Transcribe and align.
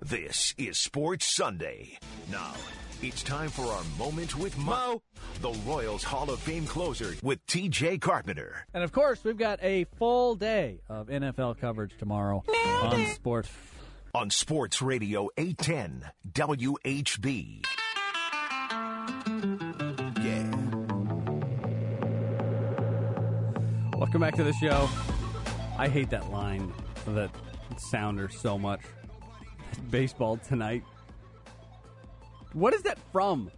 This 0.00 0.54
is 0.56 0.78
Sports 0.78 1.26
Sunday. 1.26 1.98
Now, 2.30 2.54
it's 3.02 3.22
time 3.22 3.48
for 3.48 3.62
our 3.62 3.82
moment 3.98 4.36
with 4.36 4.56
Mo, 4.56 5.02
the 5.40 5.50
Royals 5.66 6.04
Hall 6.04 6.30
of 6.30 6.38
Fame 6.38 6.66
closer 6.66 7.14
with 7.22 7.44
TJ 7.46 8.00
Carpenter. 8.00 8.64
And 8.72 8.84
of 8.84 8.92
course, 8.92 9.24
we've 9.24 9.36
got 9.36 9.58
a 9.62 9.84
full 9.98 10.36
day 10.36 10.80
of 10.88 11.08
NFL 11.08 11.58
coverage 11.58 11.92
tomorrow 11.98 12.44
on 12.82 13.06
Sports. 13.06 13.48
On 14.14 14.30
Sports 14.30 14.80
Radio 14.80 15.28
810 15.36 16.10
WHB. 16.32 17.64
Yeah. 20.24 20.50
Welcome 23.98 24.20
back 24.20 24.36
to 24.36 24.44
the 24.44 24.54
show. 24.60 24.88
I 25.76 25.88
hate 25.88 26.10
that 26.10 26.30
line, 26.30 26.72
that 27.08 27.30
sounder 27.90 28.28
so 28.28 28.56
much. 28.56 28.80
Baseball 29.90 30.36
tonight. 30.36 30.84
What 32.52 32.74
is 32.74 32.82
that 32.82 32.98
from? 33.12 33.50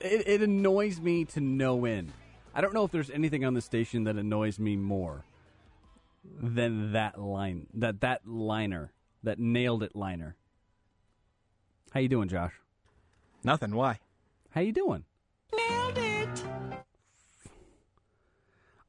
It, 0.00 0.26
it 0.26 0.42
annoys 0.42 1.00
me 1.00 1.24
to 1.26 1.40
no 1.40 1.84
end. 1.84 2.12
I 2.54 2.60
don't 2.60 2.74
know 2.74 2.84
if 2.84 2.90
there's 2.90 3.10
anything 3.10 3.44
on 3.44 3.54
the 3.54 3.60
station 3.60 4.04
that 4.04 4.16
annoys 4.16 4.58
me 4.58 4.76
more 4.76 5.24
than 6.24 6.92
that 6.92 7.20
line, 7.20 7.66
that 7.74 8.00
that 8.00 8.26
liner, 8.26 8.92
that 9.22 9.38
nailed 9.38 9.82
it 9.82 9.94
liner. 9.94 10.36
How 11.92 12.00
you 12.00 12.08
doing, 12.08 12.28
Josh? 12.28 12.52
Nothing. 13.42 13.74
Why? 13.74 13.98
How 14.50 14.60
you 14.60 14.72
doing? 14.72 15.04
Nailed 15.56 15.98
it. 15.98 16.44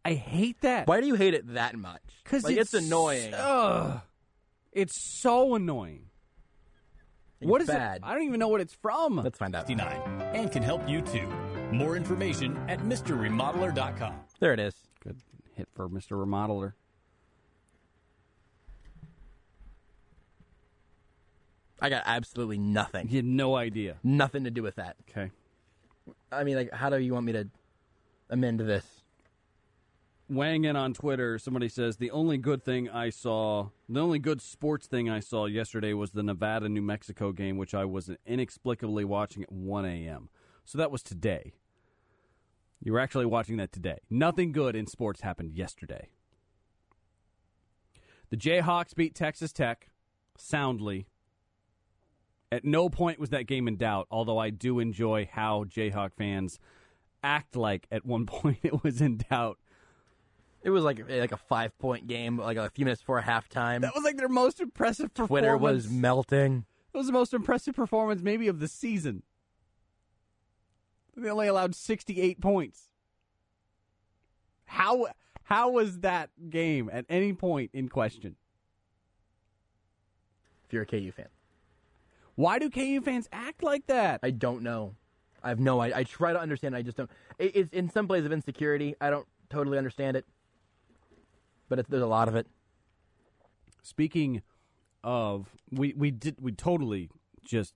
I 0.03 0.13
hate 0.13 0.61
that. 0.61 0.87
Why 0.87 0.99
do 0.99 1.07
you 1.07 1.15
hate 1.15 1.33
it 1.33 1.53
that 1.53 1.75
much? 1.75 2.01
Because 2.23 2.43
like 2.43 2.57
it's, 2.57 2.73
annoying. 2.73 3.33
Ugh, 3.33 4.01
it's 4.71 4.99
so 4.99 5.55
annoying. 5.55 6.05
What 7.39 7.61
is 7.61 7.67
bad. 7.67 7.97
it? 7.97 8.03
I 8.03 8.13
don't 8.13 8.23
even 8.23 8.39
know 8.39 8.47
what 8.47 8.61
it's 8.61 8.73
from. 8.73 9.17
Let's 9.17 9.37
find 9.37 9.55
out. 9.55 9.67
69 9.67 10.21
and 10.33 10.51
can 10.51 10.63
help 10.63 10.87
you 10.87 11.01
too. 11.01 11.27
More 11.71 11.95
information 11.95 12.57
at 12.67 12.79
MrRemodeler.com. 12.79 14.13
There 14.39 14.53
it 14.53 14.59
is. 14.59 14.75
Good 15.03 15.17
hit 15.55 15.67
for 15.73 15.89
Mr. 15.89 16.23
Remodeler. 16.23 16.73
I 21.81 21.89
got 21.89 22.03
absolutely 22.05 22.59
nothing. 22.59 23.09
You 23.09 23.17
had 23.17 23.25
no 23.25 23.55
idea. 23.55 23.97
Nothing 24.03 24.43
to 24.43 24.51
do 24.51 24.61
with 24.61 24.75
that. 24.75 24.97
Okay. 25.09 25.31
I 26.31 26.43
mean, 26.43 26.55
like, 26.55 26.71
how 26.71 26.89
do 26.89 26.97
you 26.97 27.13
want 27.13 27.25
me 27.25 27.31
to 27.33 27.47
amend 28.29 28.59
this? 28.59 28.85
Weighing 30.31 30.63
in 30.63 30.77
on 30.77 30.93
Twitter, 30.93 31.37
somebody 31.37 31.67
says 31.67 31.97
the 31.97 32.09
only 32.11 32.37
good 32.37 32.63
thing 32.63 32.89
I 32.89 33.09
saw, 33.09 33.67
the 33.89 33.99
only 33.99 34.17
good 34.17 34.41
sports 34.41 34.87
thing 34.87 35.09
I 35.09 35.19
saw 35.19 35.45
yesterday 35.45 35.91
was 35.91 36.11
the 36.11 36.23
Nevada 36.23 36.69
New 36.69 36.81
Mexico 36.81 37.33
game, 37.33 37.57
which 37.57 37.73
I 37.75 37.83
was 37.83 38.09
inexplicably 38.25 39.03
watching 39.03 39.43
at 39.43 39.51
1 39.51 39.83
a.m. 39.83 40.29
So 40.63 40.77
that 40.77 40.89
was 40.89 41.03
today. 41.03 41.51
You 42.81 42.93
were 42.93 42.99
actually 42.99 43.25
watching 43.25 43.57
that 43.57 43.73
today. 43.73 43.97
Nothing 44.09 44.53
good 44.53 44.73
in 44.73 44.87
sports 44.87 45.19
happened 45.19 45.51
yesterday. 45.51 46.07
The 48.29 48.37
Jayhawks 48.37 48.95
beat 48.95 49.13
Texas 49.13 49.51
Tech 49.51 49.89
soundly. 50.37 51.07
At 52.53 52.63
no 52.63 52.87
point 52.87 53.19
was 53.19 53.31
that 53.31 53.47
game 53.47 53.67
in 53.67 53.75
doubt, 53.75 54.07
although 54.09 54.37
I 54.37 54.49
do 54.49 54.79
enjoy 54.79 55.27
how 55.29 55.65
Jayhawk 55.65 56.13
fans 56.13 56.57
act 57.21 57.57
like 57.57 57.85
at 57.91 58.05
one 58.05 58.25
point 58.27 58.59
it 58.63 58.81
was 58.81 59.01
in 59.01 59.17
doubt. 59.29 59.57
It 60.63 60.69
was 60.69 60.83
like 60.83 60.99
eh, 61.09 61.19
like 61.19 61.31
a 61.31 61.37
five 61.37 61.77
point 61.79 62.07
game, 62.07 62.37
like 62.37 62.57
a 62.57 62.69
few 62.69 62.85
minutes 62.85 63.01
before 63.01 63.21
halftime. 63.21 63.81
That 63.81 63.95
was 63.95 64.03
like 64.03 64.17
their 64.17 64.29
most 64.29 64.59
impressive 64.59 65.13
performance. 65.13 65.29
Twitter 65.29 65.57
was 65.57 65.89
melting. 65.89 66.65
It 66.93 66.97
was 66.97 67.07
the 67.07 67.13
most 67.13 67.33
impressive 67.33 67.75
performance 67.75 68.21
maybe 68.21 68.47
of 68.47 68.59
the 68.59 68.67
season. 68.67 69.23
They 71.15 71.29
only 71.29 71.47
allowed 71.47 71.75
68 71.75 72.39
points. 72.41 72.89
How 74.65 75.07
how 75.43 75.71
was 75.71 75.99
that 75.99 76.29
game 76.49 76.89
at 76.91 77.05
any 77.09 77.33
point 77.33 77.71
in 77.73 77.89
question? 77.89 78.35
If 80.65 80.73
you're 80.73 80.83
a 80.83 80.85
KU 80.85 81.11
fan, 81.11 81.27
Why 82.35 82.59
do 82.59 82.69
KU 82.69 83.01
fans 83.01 83.27
act 83.33 83.61
like 83.61 83.87
that? 83.87 84.21
I 84.23 84.31
don't 84.31 84.63
know. 84.63 84.95
I 85.43 85.49
have 85.49 85.59
no. 85.59 85.79
I, 85.79 85.99
I 85.99 86.03
try 86.03 86.31
to 86.31 86.39
understand. 86.39 86.75
I 86.75 86.81
just 86.81 86.95
don't. 86.95 87.09
It, 87.39 87.55
it's 87.55 87.73
in 87.73 87.89
some 87.89 88.07
places 88.07 88.27
of 88.27 88.31
insecurity. 88.31 88.95
I 89.01 89.09
don't 89.09 89.27
totally 89.49 89.77
understand 89.77 90.15
it, 90.15 90.25
but 91.71 91.79
it's, 91.79 91.87
there's 91.87 92.03
a 92.03 92.05
lot 92.05 92.27
of 92.27 92.35
it. 92.35 92.47
Speaking 93.81 94.41
of, 95.05 95.47
we 95.71 95.93
we 95.95 96.11
did 96.11 96.35
we 96.41 96.51
totally 96.51 97.09
just 97.45 97.73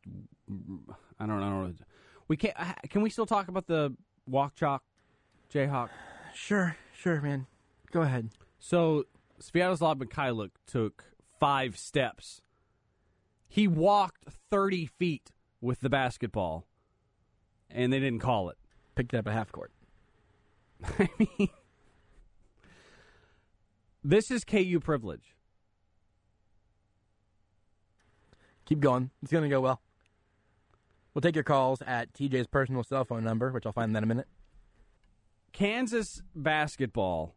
I 1.18 1.26
don't 1.26 1.40
know. 1.40 1.74
We 2.28 2.36
can't. 2.36 2.54
Uh, 2.60 2.74
can 2.90 3.02
we 3.02 3.10
still 3.10 3.26
talk 3.26 3.48
about 3.48 3.68
the 3.68 3.96
walk 4.28 4.54
chalk 4.56 4.84
Jayhawk? 5.50 5.88
Sure, 6.34 6.76
sure, 6.94 7.22
man. 7.22 7.48
Go 7.90 8.02
ahead. 8.02 8.32
So 8.60 9.06
Sviatoslav 9.42 9.96
Mykhailiuk 9.96 10.52
took 10.68 11.06
five 11.40 11.78
steps. 11.78 12.42
He 13.48 13.66
walked 13.66 14.26
thirty 14.52 14.88
feet 14.88 15.32
with 15.62 15.80
the 15.80 15.90
basketball, 15.90 16.68
and 17.70 17.94
they 17.94 18.02
didn't 18.02 18.20
call 18.20 18.50
it. 18.50 18.58
Picked 18.96 19.14
it 19.14 19.20
up 19.20 19.28
at 19.28 19.34
half 19.34 19.54
court. 19.54 19.72
I 21.00 21.10
mean, 21.18 21.50
this 24.06 24.30
is 24.30 24.44
KU 24.44 24.80
privilege. 24.80 25.36
Keep 28.66 28.80
going. 28.80 29.10
It's 29.24 29.32
going 29.32 29.44
to 29.44 29.50
go 29.50 29.62
well. 29.62 29.82
We'll 31.14 31.24
take 31.24 31.36
your 31.36 31.44
calls 31.44 31.82
at 31.82 32.14
TJ's 32.14 32.48
personal 32.48 32.84
cell 32.84 33.04
phone 33.04 33.24
number, 33.24 33.52
which 33.52 33.66
I'll 33.66 33.72
find 33.72 33.90
in 33.90 33.94
that 33.94 34.04
a 34.04 34.08
minute. 34.08 34.28
Kansas 35.54 36.22
basketball 36.36 37.36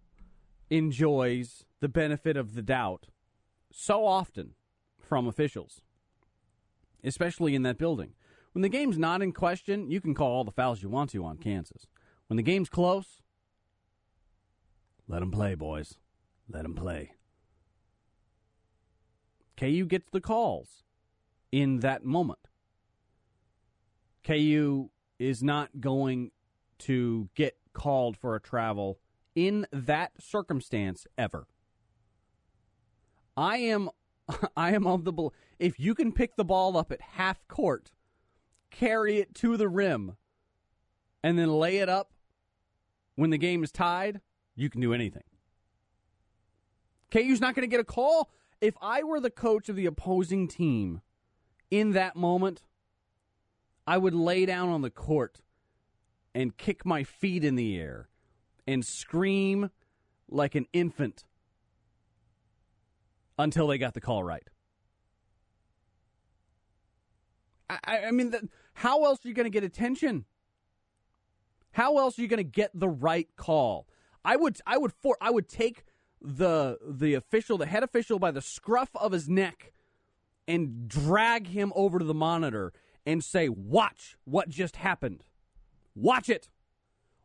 enjoys 0.69 1.65
the 1.81 1.89
benefit 1.89 2.37
of 2.37 2.55
the 2.55 2.62
doubt 2.62 3.06
so 3.73 4.05
often 4.05 4.55
from 5.00 5.27
officials, 5.27 5.81
especially 7.03 7.55
in 7.55 7.62
that 7.62 7.79
building. 7.79 8.12
When 8.53 8.62
the 8.62 8.69
game's 8.69 8.99
not 8.99 9.23
in 9.23 9.33
question, 9.33 9.91
you 9.91 10.00
can 10.00 10.15
call 10.15 10.33
all 10.33 10.45
the 10.45 10.50
fouls 10.50 10.83
you 10.83 10.91
want 10.91 11.11
to 11.11 11.25
on 11.25 11.39
Kansas. 11.39 11.87
When 12.27 12.37
the 12.37 12.43
game's 12.43 12.69
close, 12.69 13.23
let 15.06 15.21
them 15.21 15.31
play, 15.31 15.55
boys. 15.55 15.97
Let 16.51 16.63
them 16.63 16.75
play. 16.75 17.13
KU 19.57 19.87
gets 19.87 20.09
the 20.11 20.21
calls 20.21 20.83
in 21.51 21.81
that 21.81 22.05
moment. 22.05 22.39
KU 24.25 24.91
is 25.19 25.43
not 25.43 25.81
going 25.81 26.31
to 26.79 27.29
get 27.35 27.57
called 27.73 28.17
for 28.17 28.35
a 28.35 28.41
travel 28.41 28.99
in 29.35 29.67
that 29.73 30.13
circumstance 30.21 31.07
ever. 31.17 31.47
I 33.37 33.59
am 33.59 33.91
I 34.57 34.75
am 34.75 34.87
of 34.87 35.05
the 35.05 35.13
bel- 35.13 35.35
if 35.59 35.79
you 35.81 35.95
can 35.95 36.13
pick 36.13 36.37
the 36.37 36.45
ball 36.45 36.77
up 36.77 36.93
at 36.93 37.01
half 37.01 37.47
court, 37.49 37.91
carry 38.71 39.19
it 39.19 39.35
to 39.37 39.57
the 39.57 39.69
rim, 39.69 40.17
and 41.23 41.39
then 41.39 41.49
lay 41.49 41.79
it 41.79 41.89
up 41.89 42.13
when 43.17 43.31
the 43.31 43.39
game 43.39 43.65
is 43.65 43.73
tied, 43.73 44.21
you 44.55 44.71
can 44.71 44.81
do 44.81 44.93
anything. 44.93 45.25
KU's 47.11 47.41
not 47.41 47.55
going 47.55 47.69
to 47.69 47.71
get 47.71 47.81
a 47.81 47.85
call. 47.85 48.31
If 48.61 48.75
I 48.83 49.03
were 49.03 49.21
the 49.21 49.31
coach 49.31 49.69
of 49.69 49.77
the 49.77 49.87
opposing 49.87 50.49
team 50.49 51.01
in 51.71 51.93
that 51.93 52.17
moment, 52.17 52.63
I 53.87 53.99
would 53.99 54.15
lay 54.15 54.47
down 54.47 54.69
on 54.69 54.83
the 54.83 54.91
court 54.91 55.41
and 56.35 56.57
kick 56.57 56.85
my 56.85 57.05
feet 57.05 57.45
in 57.45 57.55
the 57.55 57.79
air 57.79 58.09
and 58.67 58.85
scream 58.85 59.71
like 60.29 60.55
an 60.55 60.67
infant 60.73 61.25
until 63.39 63.69
they 63.69 63.79
got 63.79 63.95
the 63.95 64.01
call 64.01 64.23
right. 64.23 64.49
I, 67.71 68.06
I 68.06 68.11
mean, 68.11 68.31
the, 68.31 68.49
how 68.75 69.05
else 69.05 69.25
are 69.25 69.29
you 69.29 69.35
going 69.35 69.44
to 69.44 69.50
get 69.50 69.65
attention? 69.65 70.25
How 71.73 71.99
else 71.99 72.19
are 72.19 72.23
you 72.23 72.29
going 72.29 72.38
to 72.38 72.44
get 72.44 72.71
the 72.75 72.88
right 72.88 73.29
call? 73.37 73.87
I 74.25 74.37
would, 74.37 74.59
I 74.67 74.79
would, 74.79 74.93
for, 74.93 75.17
I 75.21 75.31
would 75.31 75.49
take 75.49 75.85
the 76.20 76.79
the 76.87 77.15
official, 77.15 77.59
the 77.59 77.67
head 77.67 77.82
official, 77.82 78.19
by 78.19 78.31
the 78.31 78.41
scruff 78.41 78.91
of 78.94 79.12
his 79.12 79.29
neck 79.29 79.73
and 80.47 80.88
drag 80.88 81.49
him 81.49 81.73
over 81.76 81.99
to 81.99 82.05
the 82.05 82.15
monitor 82.15 82.73
and 83.06 83.23
say, 83.23 83.49
"Watch 83.49 84.17
what 84.25 84.49
just 84.49 84.76
happened. 84.76 85.25
Watch 85.94 86.29
it, 86.29 86.49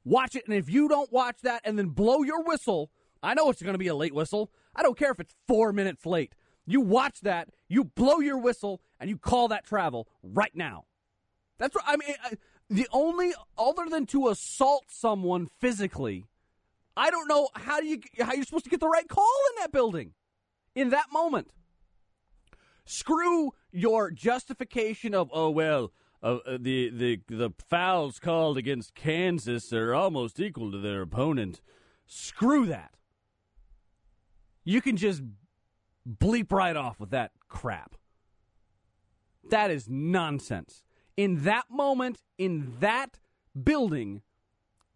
watch 0.04 0.36
it." 0.36 0.45
And 0.45 0.56
if 0.56 0.69
you 0.69 0.88
don't 0.88 1.12
watch 1.12 1.38
that 1.42 1.62
and 1.63 1.78
then 1.78 1.90
blow 1.90 2.24
your 2.24 2.44
whistle, 2.44 2.92
I 3.22 3.34
know 3.34 3.50
it's 3.50 3.62
going 3.62 3.74
to 3.74 3.80
be 3.80 3.88
a 3.88 3.95
late 3.95 4.13
whistle. 4.13 4.51
I 4.75 4.84
don't 4.84 4.98
care 4.98 5.12
if 5.12 5.19
it's 5.19 5.36
four 5.48 5.72
minutes 5.74 6.06
late. 6.06 6.36
You 6.66 6.81
watch 6.81 7.22
that, 7.22 7.50
you 7.68 7.84
blow 7.84 8.19
your 8.19 8.38
whistle, 8.38 8.81
and 9.00 9.10
you 9.10 9.18
call 9.18 9.50
that 9.50 9.66
travel 9.66 10.07
right 10.22 10.56
now. 10.56 10.86
That's 11.57 11.75
what 11.75 11.84
I 11.88 11.98
mean. 11.98 12.16
The 12.69 12.88
only 12.92 13.34
other 13.57 13.86
than 13.90 14.06
to 14.07 14.30
assault 14.30 14.86
someone 14.90 15.48
physically, 15.60 16.25
I 16.95 17.10
don't 17.10 17.28
know 17.28 17.50
how 17.56 17.80
do 17.80 17.88
you 17.88 18.00
how 18.19 18.34
you're 18.34 18.45
supposed 18.45 18.66
to 18.66 18.69
get 18.69 18.80
the 18.80 18.88
right 18.88 19.07
call 19.07 19.31
in 19.51 19.62
that 19.62 19.72
building, 19.72 20.13
in 20.75 20.90
that 20.92 21.07
moment. 21.12 21.54
Screw 22.86 23.51
your 23.72 24.12
justification 24.12 25.16
of 25.16 25.30
oh 25.34 25.50
well, 25.50 25.92
uh, 26.22 26.38
uh, 26.45 26.57
the 26.60 26.90
the 26.90 27.22
the 27.28 27.51
fouls 27.69 28.19
called 28.19 28.57
against 28.57 28.94
Kansas 28.94 29.74
are 29.74 29.94
almost 29.94 30.40
equal 30.40 30.72
to 30.72 30.78
their 30.78 31.01
opponent. 31.01 31.62
Screw 32.06 32.66
that. 32.68 32.92
You 34.63 34.81
can 34.81 34.98
just 34.98 35.22
bleep 36.07 36.51
right 36.51 36.75
off 36.75 37.00
with 37.00 37.10
that 37.12 37.31
crap. 37.48 37.95
That 39.50 39.72
is 39.72 39.90
nonsense. 39.90 40.84
In 41.18 41.44
that 41.44 41.66
moment, 41.69 42.22
in 42.38 42.74
that 42.80 43.19
building, 43.62 44.22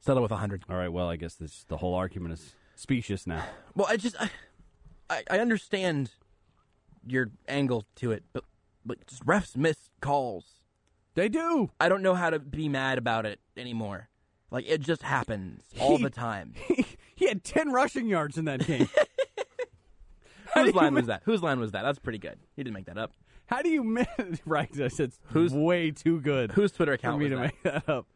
Settle 0.00 0.22
with 0.22 0.30
100. 0.30 0.64
All 0.68 0.76
right, 0.76 0.88
well, 0.88 1.08
I 1.08 1.16
guess 1.16 1.34
this 1.34 1.64
the 1.68 1.76
whole 1.76 1.94
argument 1.94 2.34
is 2.34 2.54
specious 2.74 3.26
now. 3.26 3.44
Well, 3.76 3.86
I 3.88 3.96
just 3.96 4.16
I, 4.20 4.30
I, 5.08 5.22
I 5.30 5.38
understand 5.38 6.10
your 7.06 7.30
angle 7.46 7.86
to 7.96 8.10
it, 8.10 8.24
but 8.32 8.44
but 8.84 9.06
just 9.06 9.24
refs 9.24 9.56
miss 9.56 9.90
calls. 10.00 10.60
They 11.14 11.28
do. 11.28 11.70
I 11.78 11.88
don't 11.88 12.02
know 12.02 12.14
how 12.14 12.30
to 12.30 12.38
be 12.38 12.68
mad 12.68 12.98
about 12.98 13.26
it 13.26 13.40
anymore. 13.56 14.09
Like 14.50 14.64
it 14.68 14.80
just 14.80 15.02
happens 15.02 15.62
all 15.80 15.96
He- 15.98 16.02
the 16.04 16.10
time. 16.10 16.54
he 17.14 17.26
had 17.28 17.44
10 17.44 17.72
rushing 17.72 18.06
yards 18.08 18.36
in 18.38 18.44
that 18.46 18.66
game. 18.66 18.88
Whose 20.54 20.74
line 20.74 20.94
was 20.94 21.06
that? 21.06 21.22
Whose 21.24 21.42
line 21.42 21.60
was 21.60 21.70
that? 21.72 21.82
That's 21.82 22.00
pretty 22.00 22.18
good. 22.18 22.38
He 22.56 22.62
didn't 22.64 22.74
make 22.74 22.86
that 22.86 22.98
up. 22.98 23.12
How 23.46 23.62
do 23.62 23.68
you 23.68 23.84
miss? 23.84 24.06
Right, 24.44 24.68
I 24.80 24.88
said 24.88 25.12
Who's- 25.26 25.52
way 25.52 25.90
too 25.92 26.20
good 26.20 26.52
Whose 26.52 26.72
Twitter 26.72 26.92
account 26.92 27.14
for 27.16 27.18
me 27.28 27.30
was 27.30 27.30
to 27.30 27.36
that? 27.36 27.74
make 27.74 27.84
that 27.84 27.88
up. 27.88 28.06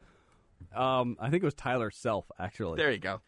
Um, 0.75 1.17
I 1.21 1.31
think 1.31 1.43
it 1.43 1.47
was 1.47 1.55
Tyler 1.55 1.91
Self, 1.91 2.25
actually. 2.39 2.77
There 2.79 2.91
you 2.91 2.99
go. 2.99 3.21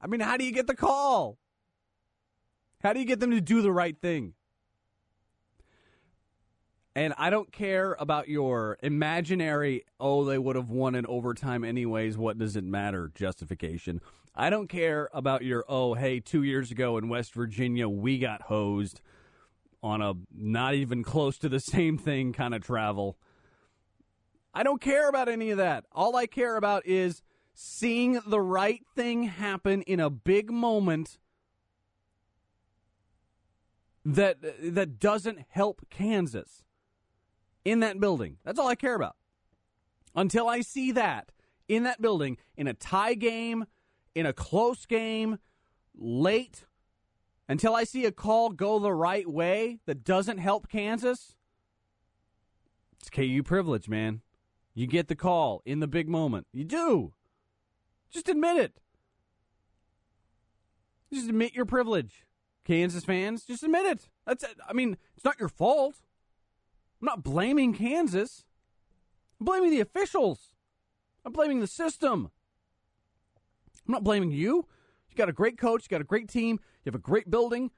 I 0.00 0.06
mean, 0.06 0.20
how 0.20 0.36
do 0.36 0.44
you 0.44 0.52
get 0.52 0.66
the 0.66 0.74
call? 0.74 1.38
How 2.82 2.92
do 2.92 3.00
you 3.00 3.04
get 3.06 3.20
them 3.20 3.30
to 3.32 3.40
do 3.40 3.60
the 3.62 3.70
right 3.72 3.96
thing? 4.00 4.34
And 6.96 7.14
I 7.16 7.30
don't 7.30 7.52
care 7.52 7.96
about 8.00 8.28
your 8.28 8.76
imaginary, 8.82 9.84
oh, 10.00 10.24
they 10.24 10.38
would 10.38 10.56
have 10.56 10.70
won 10.70 10.96
in 10.96 11.06
overtime 11.06 11.62
anyways. 11.62 12.18
What 12.18 12.38
does 12.38 12.56
it 12.56 12.64
matter? 12.64 13.12
Justification. 13.14 14.00
I 14.34 14.50
don't 14.50 14.68
care 14.68 15.08
about 15.12 15.42
your, 15.42 15.64
oh, 15.68 15.94
hey, 15.94 16.18
two 16.18 16.42
years 16.42 16.70
ago 16.70 16.98
in 16.98 17.08
West 17.08 17.32
Virginia, 17.32 17.88
we 17.88 18.18
got 18.18 18.42
hosed 18.42 19.00
on 19.82 20.02
a 20.02 20.14
not 20.34 20.74
even 20.74 21.04
close 21.04 21.38
to 21.38 21.48
the 21.48 21.60
same 21.60 21.96
thing 21.96 22.32
kind 22.32 22.54
of 22.54 22.62
travel. 22.62 23.16
I 24.52 24.64
don't 24.64 24.80
care 24.80 25.08
about 25.08 25.28
any 25.28 25.50
of 25.50 25.58
that. 25.58 25.84
All 25.92 26.16
I 26.16 26.26
care 26.26 26.56
about 26.56 26.84
is 26.86 27.22
seeing 27.54 28.20
the 28.26 28.40
right 28.40 28.82
thing 28.96 29.24
happen 29.24 29.82
in 29.82 30.00
a 30.00 30.10
big 30.10 30.50
moment 30.50 31.18
that 34.04 34.38
that 34.60 34.98
doesn't 34.98 35.44
help 35.50 35.82
Kansas 35.88 36.64
in 37.64 37.80
that 37.80 38.00
building. 38.00 38.38
That's 38.44 38.58
all 38.58 38.68
I 38.68 38.74
care 38.74 38.94
about. 38.94 39.16
Until 40.14 40.48
I 40.48 40.60
see 40.60 40.92
that 40.92 41.32
in 41.68 41.84
that 41.84 42.02
building 42.02 42.36
in 42.56 42.66
a 42.66 42.74
tie 42.74 43.14
game, 43.14 43.66
in 44.14 44.26
a 44.26 44.32
close 44.32 44.86
game, 44.86 45.38
late, 45.96 46.64
until 47.48 47.74
I 47.74 47.84
see 47.84 48.04
a 48.04 48.12
call 48.12 48.50
go 48.50 48.78
the 48.78 48.92
right 48.92 49.28
way 49.28 49.78
that 49.86 50.04
doesn't 50.04 50.38
help 50.38 50.68
Kansas, 50.68 51.36
it's 53.00 53.10
KU 53.10 53.42
privilege, 53.42 53.88
man. 53.88 54.20
You 54.74 54.86
get 54.86 55.08
the 55.08 55.16
call 55.16 55.62
in 55.64 55.80
the 55.80 55.88
big 55.88 56.08
moment. 56.08 56.46
You 56.52 56.64
do. 56.64 57.12
Just 58.10 58.28
admit 58.28 58.56
it. 58.56 58.80
Just 61.12 61.28
admit 61.28 61.54
your 61.54 61.66
privilege. 61.66 62.24
Kansas 62.64 63.04
fans, 63.04 63.44
just 63.44 63.62
admit 63.62 63.86
it. 63.86 64.08
That's 64.26 64.44
I 64.68 64.72
mean, 64.72 64.96
it's 65.16 65.24
not 65.24 65.40
your 65.40 65.48
fault. 65.48 65.96
I'm 67.00 67.06
not 67.06 67.22
blaming 67.22 67.72
Kansas. 67.74 68.44
I'm 69.38 69.46
blaming 69.46 69.70
the 69.70 69.80
officials. 69.80 70.54
I'm 71.24 71.32
blaming 71.32 71.60
the 71.60 71.66
system. 71.66 72.30
I'm 73.86 73.92
not 73.92 74.04
blaming 74.04 74.30
you. 74.30 74.66
You 75.08 75.16
got 75.16 75.28
a 75.28 75.32
great 75.32 75.58
coach, 75.58 75.84
you 75.84 75.88
got 75.88 76.00
a 76.00 76.04
great 76.04 76.28
team, 76.28 76.60
you 76.84 76.90
have 76.90 76.94
a 76.94 76.98
great 76.98 77.28
building, 77.30 77.70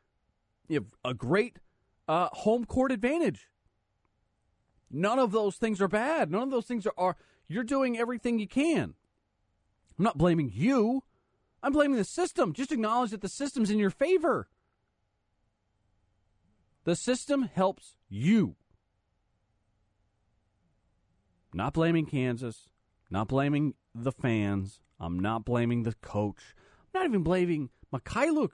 you 0.68 0.74
have 0.80 0.94
a 1.04 1.14
great 1.14 1.58
uh, 2.06 2.28
home 2.32 2.64
court 2.64 2.92
advantage. 2.92 3.48
None 4.90 5.18
of 5.18 5.32
those 5.32 5.56
things 5.56 5.80
are 5.80 5.88
bad. 5.88 6.30
None 6.30 6.42
of 6.42 6.50
those 6.50 6.66
things 6.66 6.86
are, 6.86 6.92
are 6.98 7.16
you're 7.48 7.64
doing 7.64 7.98
everything 7.98 8.38
you 8.38 8.46
can. 8.46 8.94
I'm 9.98 10.04
not 10.04 10.18
blaming 10.18 10.50
you. 10.52 11.04
I'm 11.62 11.72
blaming 11.72 11.96
the 11.96 12.04
system. 12.04 12.52
Just 12.52 12.72
acknowledge 12.72 13.10
that 13.12 13.22
the 13.22 13.28
system's 13.28 13.70
in 13.70 13.78
your 13.78 13.90
favor. 13.90 14.48
The 16.84 16.96
system 16.96 17.42
helps 17.42 17.94
you. 18.08 18.56
Not 21.54 21.74
blaming 21.74 22.06
Kansas, 22.06 22.68
not 23.10 23.28
blaming 23.28 23.74
the 23.94 24.12
fans. 24.12 24.80
I'm 24.98 25.18
not 25.18 25.44
blaming 25.44 25.82
the 25.82 25.94
coach. 25.94 26.54
I'm 26.94 27.00
not 27.00 27.08
even 27.08 27.22
blaming 27.22 27.70
Mykhailiuk. 27.92 28.52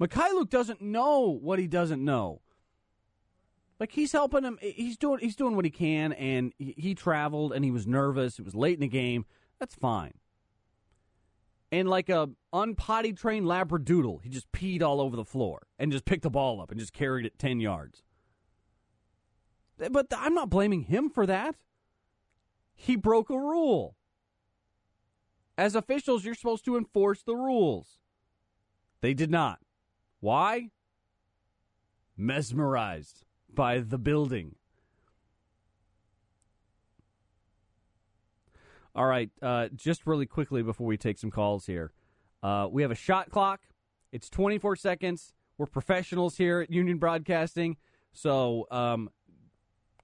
Mykhailiuk 0.00 0.50
doesn't 0.50 0.80
know 0.80 1.38
what 1.40 1.58
he 1.58 1.66
doesn't 1.66 2.04
know. 2.04 2.42
Like 3.80 3.92
he's 3.92 4.12
helping 4.12 4.44
him. 4.44 4.58
He's 4.60 4.96
doing. 4.96 5.20
He's 5.20 5.36
doing 5.36 5.54
what 5.54 5.64
he 5.64 5.70
can, 5.70 6.12
and 6.12 6.52
he, 6.58 6.74
he 6.76 6.94
traveled, 6.94 7.52
and 7.52 7.64
he 7.64 7.70
was 7.70 7.86
nervous. 7.86 8.38
It 8.38 8.44
was 8.44 8.54
late 8.54 8.74
in 8.74 8.80
the 8.80 8.88
game. 8.88 9.24
That's 9.60 9.74
fine. 9.74 10.14
And 11.70 11.88
like 11.88 12.08
a 12.08 12.30
unpotty 12.52 13.16
trained 13.16 13.46
labradoodle, 13.46 14.22
he 14.22 14.30
just 14.30 14.50
peed 14.52 14.82
all 14.82 15.00
over 15.00 15.14
the 15.16 15.24
floor 15.24 15.66
and 15.78 15.92
just 15.92 16.06
picked 16.06 16.22
the 16.22 16.30
ball 16.30 16.60
up 16.60 16.70
and 16.70 16.80
just 16.80 16.92
carried 16.92 17.26
it 17.26 17.38
ten 17.38 17.60
yards. 17.60 18.02
But 19.76 20.06
I'm 20.16 20.34
not 20.34 20.50
blaming 20.50 20.82
him 20.82 21.08
for 21.08 21.26
that. 21.26 21.54
He 22.80 22.94
broke 22.94 23.28
a 23.28 23.38
rule. 23.38 23.96
As 25.58 25.74
officials, 25.74 26.24
you're 26.24 26.36
supposed 26.36 26.64
to 26.66 26.76
enforce 26.76 27.24
the 27.24 27.34
rules. 27.34 27.98
They 29.00 29.14
did 29.14 29.32
not. 29.32 29.58
Why? 30.20 30.70
Mesmerized 32.16 33.24
by 33.52 33.80
the 33.80 33.98
building. 33.98 34.54
All 38.94 39.06
right, 39.06 39.30
uh, 39.42 39.68
just 39.74 40.06
really 40.06 40.26
quickly 40.26 40.62
before 40.62 40.86
we 40.86 40.96
take 40.96 41.18
some 41.18 41.32
calls 41.32 41.66
here, 41.66 41.90
uh, 42.44 42.68
we 42.70 42.82
have 42.82 42.92
a 42.92 42.96
shot 42.96 43.28
clock. 43.30 43.60
It's 44.12 44.30
24 44.30 44.76
seconds. 44.76 45.34
We're 45.56 45.66
professionals 45.66 46.36
here 46.36 46.60
at 46.60 46.70
Union 46.70 46.98
Broadcasting, 46.98 47.76
so 48.12 48.68
um, 48.70 49.10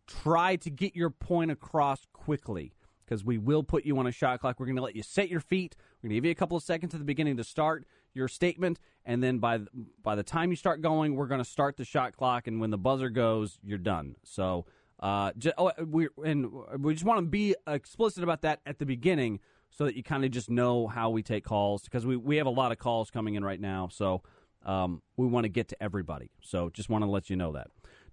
try 0.07 0.57
to 0.57 0.71
get 0.71 0.95
your 0.95 1.11
point 1.11 1.51
across 1.51 2.07
quickly 2.25 2.73
because 3.05 3.23
we 3.23 3.37
will 3.37 3.63
put 3.63 3.85
you 3.85 3.99
on 3.99 4.07
a 4.07 4.13
shot 4.13 4.41
clock. 4.41 4.59
We're 4.59 4.65
going 4.67 4.77
to 4.77 4.83
let 4.83 4.97
you 4.97 5.03
set 5.03 5.29
your 5.29 5.41
feet. 5.41 5.77
We're 5.79 6.09
going 6.09 6.11
to 6.11 6.15
give 6.17 6.25
you 6.25 6.31
a 6.31 6.35
couple 6.35 6.57
of 6.57 6.63
seconds 6.63 6.95
at 6.95 7.01
the 7.01 7.05
beginning 7.05 7.37
to 7.37 7.45
start 7.45 7.85
your 8.15 8.29
statement, 8.29 8.79
and 9.05 9.23
then 9.23 9.39
by 9.39 9.59
the, 9.59 9.67
by 10.03 10.15
the 10.15 10.23
time 10.23 10.51
you 10.51 10.57
start 10.57 10.81
going, 10.81 11.17
we're 11.17 11.27
going 11.27 11.43
to 11.43 11.45
start 11.45 11.77
the 11.77 11.85
shot 11.85 12.17
clock. 12.17 12.47
And 12.47 12.61
when 12.61 12.71
the 12.71 12.79
buzzer 12.79 13.11
goes, 13.11 13.59
you're 13.63 13.77
done. 13.77 14.17
So, 14.23 14.65
uh, 15.01 15.33
ju- 15.37 15.53
oh, 15.59 15.73
we 15.85 16.09
and 16.25 16.51
we 16.79 16.95
just 16.95 17.05
want 17.05 17.19
to 17.19 17.27
be 17.27 17.55
explicit 17.67 18.23
about 18.23 18.41
that 18.43 18.61
at 18.65 18.79
the 18.79 18.87
beginning, 18.87 19.41
so 19.69 19.85
that 19.85 19.97
you 19.97 20.03
kind 20.03 20.25
of 20.25 20.31
just 20.31 20.49
know 20.49 20.87
how 20.87 21.11
we 21.11 21.23
take 21.23 21.45
calls 21.45 21.83
because 21.83 22.07
we 22.07 22.17
we 22.17 22.37
have 22.37 22.47
a 22.47 22.51
lot 22.51 22.73
of 22.73 22.79
calls 22.79 23.11
coming 23.11 23.35
in 23.35 23.45
right 23.45 23.61
now. 23.61 23.89
So. 23.93 24.23
Um, 24.67 25.03
we 25.19 25.27
want 25.27 25.45
to 25.45 25.51
get 25.51 25.69
to 25.69 25.83
everybody, 25.83 26.31
so 26.41 26.71
just 26.71 26.89
want 26.89 27.05
to 27.05 27.11
let 27.11 27.29
you 27.29 27.37
know 27.37 27.53
that. 27.53 27.67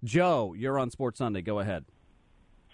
Joe, 0.04 0.54
you're 0.54 0.78
on 0.78 0.90
Sports 0.90 1.16
Sunday. 1.16 1.40
Go 1.40 1.60
ahead. 1.60 1.86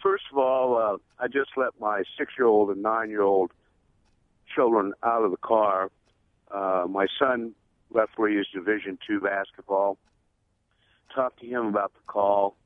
First 0.02 0.25
of 0.31 0.38
all, 0.38 0.76
uh, 0.76 1.23
I 1.23 1.26
just 1.28 1.50
let 1.57 1.78
my 1.81 2.05
six-year-old 2.17 2.71
and 2.71 2.83
nine-year-old 2.83 3.50
children 4.55 4.95
out 5.02 5.25
of 5.25 5.31
the 5.31 5.37
car. 5.38 5.90
Uh, 6.50 6.87
my 6.88 7.07
son 7.19 7.52
referees 7.90 8.47
Division 8.52 8.99
two 9.07 9.21
basketball. 9.21 9.99
Talked 11.14 11.40
to 11.40 11.47
him 11.47 11.67
about 11.67 11.93
the 11.95 12.00
call. 12.07 12.57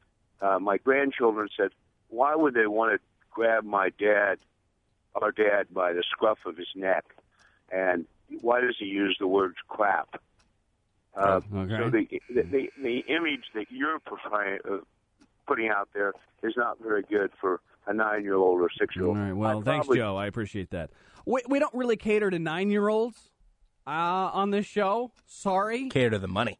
Uh, 0.41 0.59
my 0.59 0.77
grandchildren 0.79 1.49
said, 1.57 1.71
"Why 2.09 2.35
would 2.35 2.55
they 2.55 2.67
want 2.67 2.93
to 2.93 2.99
grab 3.31 3.65
my 3.65 3.91
dad, 3.99 4.39
our 5.15 5.33
dad, 5.33 5.69
by 5.73 5.93
the 5.93 6.03
scruff 6.11 6.39
of 6.45 6.57
his 6.57 6.69
neck? 6.75 7.05
And 7.71 8.07
why 8.41 8.61
does 8.61 8.77
he 8.79 8.87
use 8.87 9.17
the 9.19 9.27
words 9.27 9.57
crap?" 9.69 10.21
Uh, 11.17 11.41
Okay. 11.55 11.79
So 11.79 11.91
the, 11.91 12.21
the 12.29 12.43
the 12.43 12.71
the 12.83 12.99
image 13.09 13.45
that 13.55 13.67
you're 13.71 13.99
portraying, 14.01 14.59
uh, 14.69 14.79
putting 15.47 15.69
out 15.69 15.89
there 15.95 16.13
is 16.43 16.55
not 16.57 16.79
very 16.81 17.03
good 17.03 17.31
for 17.41 17.61
a 17.87 17.93
nine-year-old 17.95 18.61
or 18.61 18.69
six-year-old. 18.79 19.17
right. 19.17 19.33
Well, 19.33 19.59
I'd 19.59 19.65
thanks, 19.65 19.87
probably- 19.87 19.99
Joe. 19.99 20.17
I 20.17 20.27
appreciate 20.27 20.71
that. 20.71 20.91
We, 21.27 21.41
we 21.49 21.59
don't 21.59 21.75
really 21.75 21.97
cater 21.97 22.31
to 22.31 22.39
nine 22.39 22.71
year 22.71 22.89
olds 22.89 23.17
uh, 23.87 23.91
on 23.91 24.51
this 24.51 24.67
show. 24.67 25.13
Sorry. 25.27 25.89
Cater 25.89 26.11
to 26.11 26.19
the 26.19 26.29
money. 26.29 26.59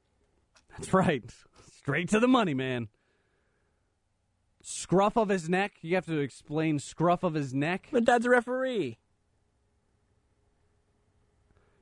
That's 0.71 0.93
right. 0.95 1.23
Straight 1.77 2.09
to 2.11 2.21
the 2.21 2.29
money, 2.29 2.55
man. 2.55 2.89
Scruff 4.63 5.17
of 5.17 5.29
his 5.29 5.49
neck. 5.49 5.73
You 5.83 5.97
have 5.97 6.07
to 6.07 6.19
explain 6.21 6.79
scruff 6.79 7.25
of 7.25 7.35
his 7.35 7.53
neck. 7.53 7.89
But 7.91 8.05
dad's 8.05 8.25
a 8.27 8.31
referee. 8.31 8.99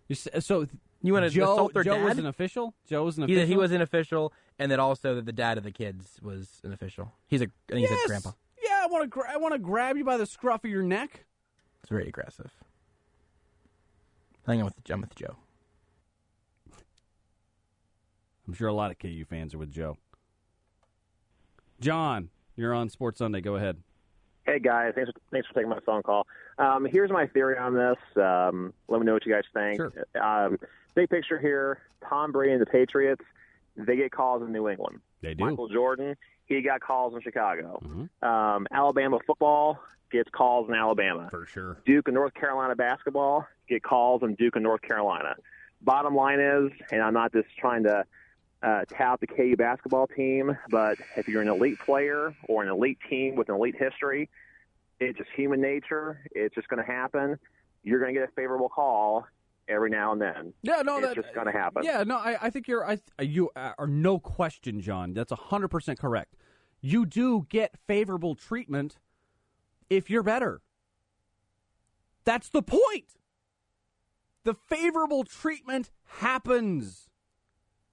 You 0.09 0.14
s- 0.14 0.45
So 0.45 0.66
You 1.02 1.12
want 1.12 1.25
to 1.26 1.30
Joe? 1.30 1.52
assault 1.52 1.75
their 1.75 1.85
Joe 1.85 1.95
dad? 1.97 2.04
was 2.04 2.19
an 2.19 2.26
official. 2.26 2.75
Joe 2.88 3.04
was 3.04 3.19
an 3.19 3.28
he, 3.28 3.35
official. 3.35 3.49
he 3.49 3.57
was 3.57 3.73
an 3.73 3.83
official, 3.83 4.33
and 4.61 4.71
then 4.71 4.79
also 4.79 5.14
that 5.17 5.25
the 5.26 5.33
dad 5.33 5.57
of 5.59 5.64
the 5.64 5.73
kids 5.73 6.19
was 6.23 6.61
an 6.62 6.73
official. 6.73 7.11
He's 7.26 7.40
a, 7.40 7.47
I 7.47 7.49
think 7.73 7.79
he 7.79 7.93
Yes. 7.93 7.99
said 8.02 8.07
grandpa. 8.09 8.31
Yeah, 8.62 8.81
I 8.83 8.87
want 8.87 9.02
to. 9.02 9.09
Gra- 9.09 9.33
I 9.33 9.38
want 9.38 9.55
to 9.55 9.59
grab 9.59 9.97
you 9.97 10.05
by 10.05 10.19
the 10.19 10.26
scruff 10.26 10.62
of 10.64 10.71
your 10.71 10.83
neck. 10.83 11.25
It's 11.81 11.88
very 11.88 12.07
aggressive. 12.07 12.52
Hang 14.47 14.59
on 14.61 14.67
with 14.67 14.75
I'm 14.90 15.00
with 15.00 15.14
Joe. 15.17 15.37
I'm 18.47 18.55
sure 18.55 18.69
a 18.69 18.73
lot 18.73 18.90
of 18.90 18.99
KU 18.99 19.25
fans 19.29 19.55
are 19.55 19.59
with 19.59 19.71
Joe. 19.71 19.97
John, 21.81 22.29
you're 22.57 22.75
on 22.75 22.90
Sports 22.90 23.19
Sunday. 23.19 23.40
Go 23.40 23.57
ahead. 23.57 23.79
Hey 24.45 24.59
guys, 24.59 24.93
thanks 24.95 25.11
for, 25.11 25.21
thanks 25.31 25.47
for 25.49 25.55
taking 25.55 25.71
my 25.71 25.79
phone 25.87 26.02
call. 26.02 26.26
Um, 26.59 26.85
here's 26.85 27.11
my 27.11 27.26
theory 27.29 27.57
on 27.57 27.75
this. 27.75 27.97
Um, 28.23 28.73
let 28.88 28.99
me 29.00 29.07
know 29.07 29.14
what 29.14 29.25
you 29.25 29.33
guys 29.33 29.45
think. 29.55 29.76
Sure. 29.76 29.93
Um, 30.23 30.59
big 30.95 31.09
picture 31.09 31.38
here: 31.38 31.81
Tom 32.07 32.33
Brady 32.33 32.52
and 32.52 32.61
the 32.61 32.67
Patriots. 32.67 33.25
They 33.87 33.96
get 33.96 34.12
calls 34.12 34.42
in 34.42 34.52
New 34.52 34.68
England. 34.68 35.00
They 35.22 35.34
do. 35.34 35.44
Michael 35.44 35.68
Jordan, 35.68 36.16
he 36.46 36.62
got 36.62 36.80
calls 36.80 37.14
in 37.14 37.20
Chicago. 37.22 37.80
Mhm. 37.84 38.22
Um, 38.26 38.66
Alabama 38.70 39.18
football 39.26 39.78
gets 40.10 40.28
calls 40.30 40.68
in 40.68 40.75
Alabama. 40.75 41.28
For 41.30 41.46
sure. 41.46 41.76
Duke 41.84 42.08
and 42.08 42.14
North 42.14 42.34
Carolina 42.34 42.75
basketball 42.75 43.46
get 43.68 43.82
calls 43.82 44.22
in 44.22 44.34
Duke 44.34 44.56
and 44.56 44.62
North 44.64 44.82
Carolina. 44.82 45.37
Bottom 45.82 46.14
line 46.14 46.40
is, 46.40 46.72
and 46.90 47.00
I'm 47.02 47.14
not 47.14 47.32
just 47.32 47.49
trying 47.56 47.84
to 47.84 48.04
uh, 48.62 48.84
tout 48.90 49.18
the 49.20 49.26
KU 49.26 49.56
basketball 49.56 50.06
team, 50.06 50.54
but 50.68 50.99
if 51.16 51.28
you're 51.28 51.40
an 51.40 51.49
elite 51.49 51.78
player 51.78 52.34
or 52.49 52.62
an 52.62 52.68
elite 52.68 52.99
team 53.08 53.34
with 53.34 53.49
an 53.49 53.54
elite 53.54 53.76
history, 53.76 54.28
it's 54.99 55.16
just 55.16 55.30
human 55.34 55.62
nature. 55.62 56.20
It's 56.32 56.54
just 56.54 56.68
going 56.68 56.84
to 56.84 56.90
happen. 56.92 57.38
You're 57.84 58.00
going 58.00 58.12
to 58.12 58.20
get 58.20 58.28
a 58.28 58.32
favorable 58.32 58.68
call 58.68 59.26
every 59.71 59.91
now 59.91 60.12
and 60.12 60.21
then. 60.21 60.53
Yeah, 60.62 60.83
no, 60.85 61.00
that's 61.00 61.15
just 61.15 61.35
gonna 61.35 61.53
happen. 61.53 61.83
Yeah, 61.85 62.03
no, 62.05 62.17
I, 62.17 62.37
I 62.43 62.50
think 62.50 62.69
you're. 62.69 62.85
I 62.85 62.99
you 63.21 63.50
uh, 63.57 63.73
are 63.79 63.87
no 63.87 64.19
question, 64.19 64.81
John. 64.81 65.15
That's 65.15 65.33
hundred 65.33 65.69
percent 65.69 65.99
correct. 65.99 66.35
You 66.81 67.07
do 67.07 67.47
get 67.49 67.79
favorable 67.87 68.35
treatment 68.35 68.99
if 69.89 70.11
you're 70.11 70.23
better. 70.23 70.62
That's 72.25 72.49
the 72.49 72.62
point. 72.62 73.17
The 74.45 74.55
favorable 74.55 75.25
treatment 75.25 75.91
happens. 76.05 77.09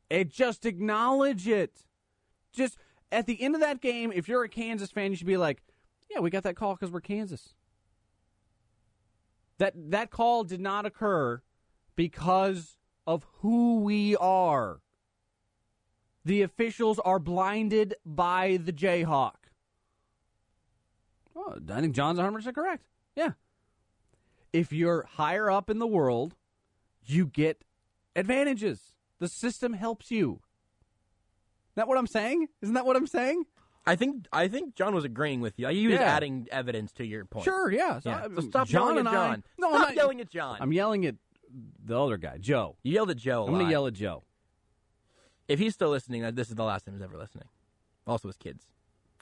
It 0.10 0.30
just 0.30 0.66
acknowledge 0.66 1.48
it. 1.48 1.86
Just 2.54 2.78
at 3.12 3.26
the 3.26 3.42
end 3.42 3.56
of 3.56 3.62
that 3.62 3.82
game, 3.82 4.12
if 4.14 4.28
you're 4.28 4.44
a 4.44 4.50
Kansas 4.50 4.90
fan, 4.90 5.12
you 5.12 5.18
should 5.18 5.28
be 5.28 5.38
like, 5.38 5.62
"Yeah, 6.10 6.20
we 6.20 6.30
got 6.30 6.44
that 6.44 6.56
call 6.56 6.76
because 6.76 6.92
we're 6.92 7.02
Kansas." 7.02 7.54
That 9.58 9.74
that 9.92 10.12
call 10.12 10.44
did 10.44 10.62
not 10.62 10.86
occur 10.86 11.42
because 11.98 12.78
of 13.06 13.26
who 13.40 13.82
we 13.82 14.16
are. 14.16 14.80
The 16.24 16.42
officials 16.42 17.00
are 17.00 17.20
blinded 17.20 17.96
by 18.06 18.58
the 18.64 18.72
Jayhawk. 18.72 19.34
Oh, 21.36 21.56
I 21.72 21.82
think 21.82 21.96
John's 21.96 22.20
100% 22.20 22.54
correct. 22.56 22.88
Yeah. 23.16 23.32
If 24.54 24.72
you're 24.72 25.04
higher 25.14 25.52
up 25.52 25.70
in 25.70 25.80
the 25.80 25.88
world, 25.88 26.36
you 27.06 27.26
get 27.28 27.64
advantages. 28.16 28.94
The 29.20 29.28
system 29.28 29.74
helps 29.74 30.12
you. 30.12 30.42
Isn't 31.72 31.76
that 31.76 31.88
what 31.88 31.98
I'm 31.98 32.08
saying? 32.08 32.48
Isn't 32.62 32.74
that 32.76 32.86
what 32.86 32.96
I'm 32.96 33.08
saying? 33.08 33.44
I 33.86 33.96
think 33.96 34.26
I 34.34 34.50
think 34.50 34.76
John 34.76 34.94
was 34.94 35.06
agreeing 35.06 35.40
with 35.40 35.58
you. 35.58 35.68
He 35.70 35.88
was 35.88 35.94
Yeah. 35.96 36.02
adding 36.16 36.48
evidence 36.52 36.92
to 36.94 37.06
your 37.06 37.24
point. 37.24 37.46
Sure, 37.46 37.72
yeah. 37.72 38.00
So, 38.02 38.10
Yeah. 38.10 38.26
I- 38.26 38.36
So 38.36 38.42
stop 38.42 38.68
John 38.68 38.82
yelling 38.82 38.98
and 39.00 39.08
at 39.08 39.14
I- 39.14 39.28
John. 39.30 39.44
no, 39.58 39.74
I'm 39.74 39.82
not 39.82 39.96
yelling 39.96 40.20
at 40.20 40.30
John. 40.30 40.58
I'm 40.60 40.74
yelling 40.74 41.06
at 41.06 41.16
the 41.84 42.00
other 42.00 42.18
guy, 42.18 42.38
Joe. 42.38 42.76
you 42.84 42.94
yelled 42.94 43.10
at 43.10 43.18
Joe. 43.18 43.44
i 43.44 43.48
I'm 43.48 43.54
going 43.54 43.66
to 43.66 43.72
yell 43.72 43.88
at 43.88 43.94
Joe. 43.94 44.24
If 45.48 45.60
he's 45.60 45.74
still 45.74 45.90
listening, 45.90 46.24
uh, 46.24 46.32
this 46.32 46.50
is 46.50 46.56
the 46.56 46.64
last 46.64 46.86
time 46.86 46.96
he's 46.96 47.04
ever 47.04 47.18
listening. 47.18 47.48
Also, 48.06 48.28
his 48.28 48.38
kids, 48.38 48.66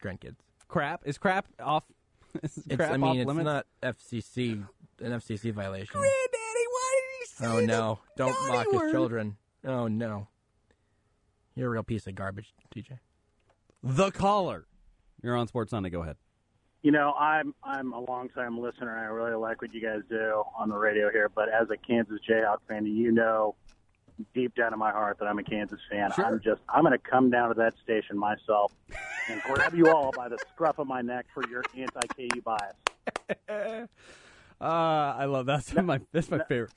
grandkids. 0.02 0.38
Crap. 0.68 1.02
Is 1.06 1.18
crap 1.18 1.48
off? 1.60 1.84
Is 2.44 2.58
It's, 2.58 2.76
crap 2.76 2.92
I 2.92 2.94
off 2.96 3.00
mean, 3.00 3.20
it's 3.20 3.28
limits? 3.28 3.46
not 3.46 3.66
FCC 3.82 4.66
an 5.02 5.12
FCC 5.12 5.54
violation. 5.54 6.00
Granddaddy, 6.00 6.66
why 6.70 7.00
did 7.00 7.20
he 7.20 7.26
say 7.26 7.46
Oh 7.48 7.62
the 7.62 7.68
no! 7.68 8.00
Don't 8.18 8.30
naughty 8.48 8.72
mock 8.72 8.84
his 8.84 8.92
children. 8.92 9.38
Oh 9.66 9.88
no! 9.88 10.28
You're 11.56 11.68
a 11.68 11.72
real 11.72 11.84
piece 11.84 12.08
of 12.08 12.16
garbage, 12.16 12.54
TJ. 12.76 13.00
The 13.84 14.12
caller. 14.12 14.68
You're 15.22 15.36
on 15.36 15.48
Sports 15.48 15.72
Sunday. 15.72 15.90
Go 15.90 16.02
ahead. 16.02 16.18
You 16.86 16.92
know, 16.92 17.14
I'm 17.14 17.56
I'm 17.64 17.94
a 17.94 18.00
long 18.00 18.30
time 18.30 18.60
listener. 18.60 18.96
and 18.96 19.00
I 19.00 19.06
really 19.06 19.34
like 19.34 19.60
what 19.60 19.74
you 19.74 19.82
guys 19.82 20.02
do 20.08 20.44
on 20.56 20.70
the 20.70 20.78
radio 20.78 21.10
here. 21.10 21.32
But 21.34 21.50
as 21.50 21.68
a 21.72 21.78
Kansas 21.78 22.20
Jayhawk 22.30 22.58
fan, 22.68 22.86
you 22.86 23.12
know, 23.12 23.56
deep 24.36 24.54
down 24.54 24.72
in 24.72 24.78
my 24.78 24.92
heart 24.92 25.18
that 25.18 25.26
I'm 25.26 25.40
a 25.40 25.44
Kansas 25.44 25.80
fan. 25.90 26.12
Sure. 26.12 26.24
I'm 26.24 26.40
just 26.42 26.62
I'm 26.70 26.84
going 26.84 26.92
to 26.92 27.00
come 27.00 27.32
down 27.32 27.50
to 27.50 27.56
that 27.56 27.74
station 27.84 28.20
myself 28.20 28.72
and 29.32 29.42
grab 29.42 29.74
you 29.74 29.90
all 29.90 30.12
by 30.16 30.30
the 30.30 30.38
scruff 30.54 30.78
of 30.78 30.86
my 30.86 31.02
neck 31.02 31.26
for 31.34 31.42
your 31.50 31.64
anti-KU 31.76 32.42
bias. 32.44 32.76
Uh, 33.50 33.88
I 34.62 35.26
love 35.26 35.48
that's 35.48 35.74
my 35.74 36.02
that's 36.12 36.30
my 36.30 36.44
favorite. 36.44 36.72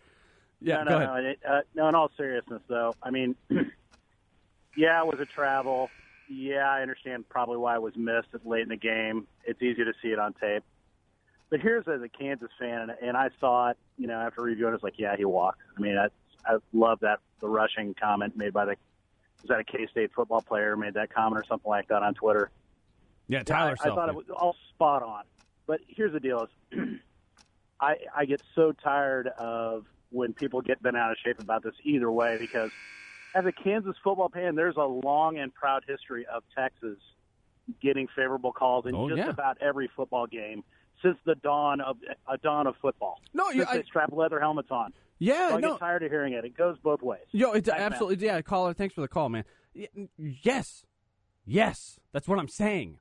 Yeah, 0.63 0.85
no, 0.85 0.91
go 0.91 0.99
no, 1.01 1.05
ahead. 1.05 1.23
no. 1.23 1.29
It, 1.29 1.39
uh, 1.47 1.61
no, 1.75 1.89
in 1.91 1.95
all 1.95 2.11
seriousness, 2.17 2.63
though, 2.67 2.95
I 3.03 3.11
mean, 3.11 3.37
yeah, 4.75 5.03
it 5.03 5.07
was 5.07 5.21
a 5.21 5.27
travel. 5.27 5.91
Yeah, 6.29 6.71
I 6.71 6.83
understand 6.83 7.29
probably 7.29 7.57
why 7.57 7.75
it 7.75 7.83
was 7.83 7.97
missed 7.97 8.29
at 8.35 8.47
late 8.47 8.63
in 8.63 8.69
the 8.69 8.77
game. 8.77 9.27
It's 9.45 9.63
easy 9.63 9.85
to 9.85 9.93
see 10.03 10.09
it 10.09 10.19
on 10.19 10.35
tape. 10.35 10.63
But 11.51 11.61
here's 11.61 11.89
as 11.89 12.03
a 12.03 12.09
Kansas 12.09 12.51
fan, 12.59 12.83
and, 12.83 12.93
and 13.01 13.17
I 13.17 13.31
saw 13.41 13.71
it, 13.71 13.79
you 13.97 14.07
know, 14.07 14.21
after 14.21 14.43
reviewing, 14.43 14.75
it's 14.75 14.83
like, 14.83 14.99
yeah, 14.99 15.17
he 15.17 15.25
walked. 15.25 15.61
I 15.77 15.81
mean, 15.81 15.97
I, 15.97 16.09
I 16.45 16.59
love 16.75 17.01
that 17.01 17.21
the 17.41 17.49
rushing 17.49 17.95
comment 17.95 18.37
made 18.37 18.53
by 18.53 18.67
the 18.67 18.77
was 19.43 19.49
that 19.49 19.61
a 19.61 19.65
K 19.65 19.87
State 19.91 20.11
football 20.15 20.43
player 20.43 20.77
made 20.77 20.95
that 20.95 21.13
comment 21.15 21.41
or 21.41 21.47
something 21.49 21.69
like 21.69 21.89
that 21.89 22.03
on 22.03 22.15
Twitter. 22.15 22.51
Yeah, 23.29 23.43
Tyler 23.43 23.77
I, 23.81 23.89
I 23.89 23.95
thought 23.95 24.09
it 24.09 24.15
was 24.15 24.27
all 24.35 24.57
spot 24.71 25.03
on. 25.03 25.23
But 25.67 25.81
here's 25.87 26.13
the 26.13 26.21
deal: 26.21 26.49
is 26.73 26.79
I 27.81 27.97
I 28.15 28.25
get 28.25 28.43
so 28.55 28.73
tired 28.73 29.29
of 29.39 29.87
when 30.11 30.33
people 30.33 30.61
get 30.61 30.83
bent 30.83 30.97
out 30.97 31.13
of 31.13 31.19
shape 31.25 31.39
about 31.39 31.63
this 31.63 31.75
either 31.85 32.11
way 32.11 32.37
because 32.39 32.71
as 33.35 33.45
a 33.47 33.53
Kansas 33.53 33.95
football 34.03 34.29
fan, 34.29 34.55
there's 34.55 34.77
a 34.77 34.85
long 34.85 35.39
and 35.39 35.53
proud 35.55 35.85
history 35.87 36.27
of 36.27 36.43
Texas 36.57 36.99
getting 37.83 38.09
favorable 38.17 38.53
calls 38.53 38.87
in 38.87 38.95
Oh, 38.95 39.09
just 39.09 39.19
yeah. 39.19 39.29
about 39.29 39.59
every 39.61 39.91
football 39.95 40.27
game 40.27 40.65
since 41.03 41.17
the 41.27 41.35
dawn 41.37 41.81
of 41.81 41.97
a 42.27 42.39
dawn 42.39 42.67
of 42.67 42.75
football. 42.81 43.21
No, 43.35 43.51
you, 43.51 43.65
I, 43.69 43.83
strap 43.83 44.11
leather 44.13 44.41
helmets 44.41 44.69
on. 44.71 44.93
yeah, 45.19 45.51
So 45.51 45.57
I 45.57 45.61
no, 45.61 45.71
get 45.73 45.81
tired 45.81 46.03
of 46.03 46.11
hearing 46.11 46.33
it. 46.33 46.45
It 46.45 46.57
goes 46.57 46.77
both 46.83 47.03
ways. 47.03 47.21
yo, 47.31 47.53
it's 47.53 47.69
Thanks, 47.69 47.81
man. 47.81 47.93
absolutely 47.93 48.27
yeah. 48.27 48.41
Caller, 48.43 48.73
thanks 48.73 48.95
for 48.95 49.03
the 49.03 49.09
call, 49.09 49.29
man. 49.29 49.45
Yes, 50.17 50.85
yes, 51.45 52.01
that's 52.13 52.27
what 52.27 52.39
I'm 52.39 52.49
saying. 52.49 52.99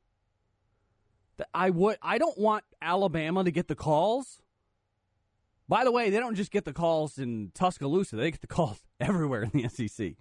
That 1.37 1.47
I 1.53 1.69
would. 1.69 1.97
I 2.01 2.17
don't 2.17 2.37
want 2.37 2.63
Alabama 2.81 3.43
to 3.43 3.51
get 3.51 3.67
the 3.67 3.75
calls. 3.75 4.41
By 5.69 5.83
the 5.83 5.91
way, 5.91 6.09
they 6.09 6.19
don't 6.19 6.35
just 6.35 6.51
get 6.51 6.65
the 6.65 6.73
calls 6.73 7.17
in 7.17 7.51
Tuscaloosa; 7.53 8.15
they 8.15 8.31
get 8.31 8.41
the 8.41 8.47
calls 8.59 8.81
everywhere 8.99 9.43
in 9.43 9.51
the 9.53 9.67
SEC. 9.69 10.13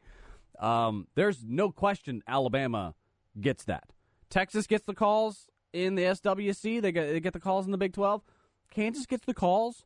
Um, 0.58 1.06
there's 1.14 1.44
no 1.44 1.70
question 1.70 2.22
Alabama 2.26 2.94
gets 3.40 3.64
that. 3.64 3.92
Texas 4.30 4.66
gets 4.66 4.86
the 4.86 4.94
calls 4.94 5.48
in 5.72 5.94
the 5.94 6.02
SWC. 6.02 6.80
They 6.80 6.92
get 6.92 7.12
they 7.12 7.20
get 7.20 7.32
the 7.32 7.40
calls 7.40 7.66
in 7.66 7.72
the 7.72 7.78
Big 7.78 7.92
Twelve. 7.92 8.22
Kansas 8.70 9.06
gets 9.06 9.24
the 9.24 9.34
calls 9.34 9.84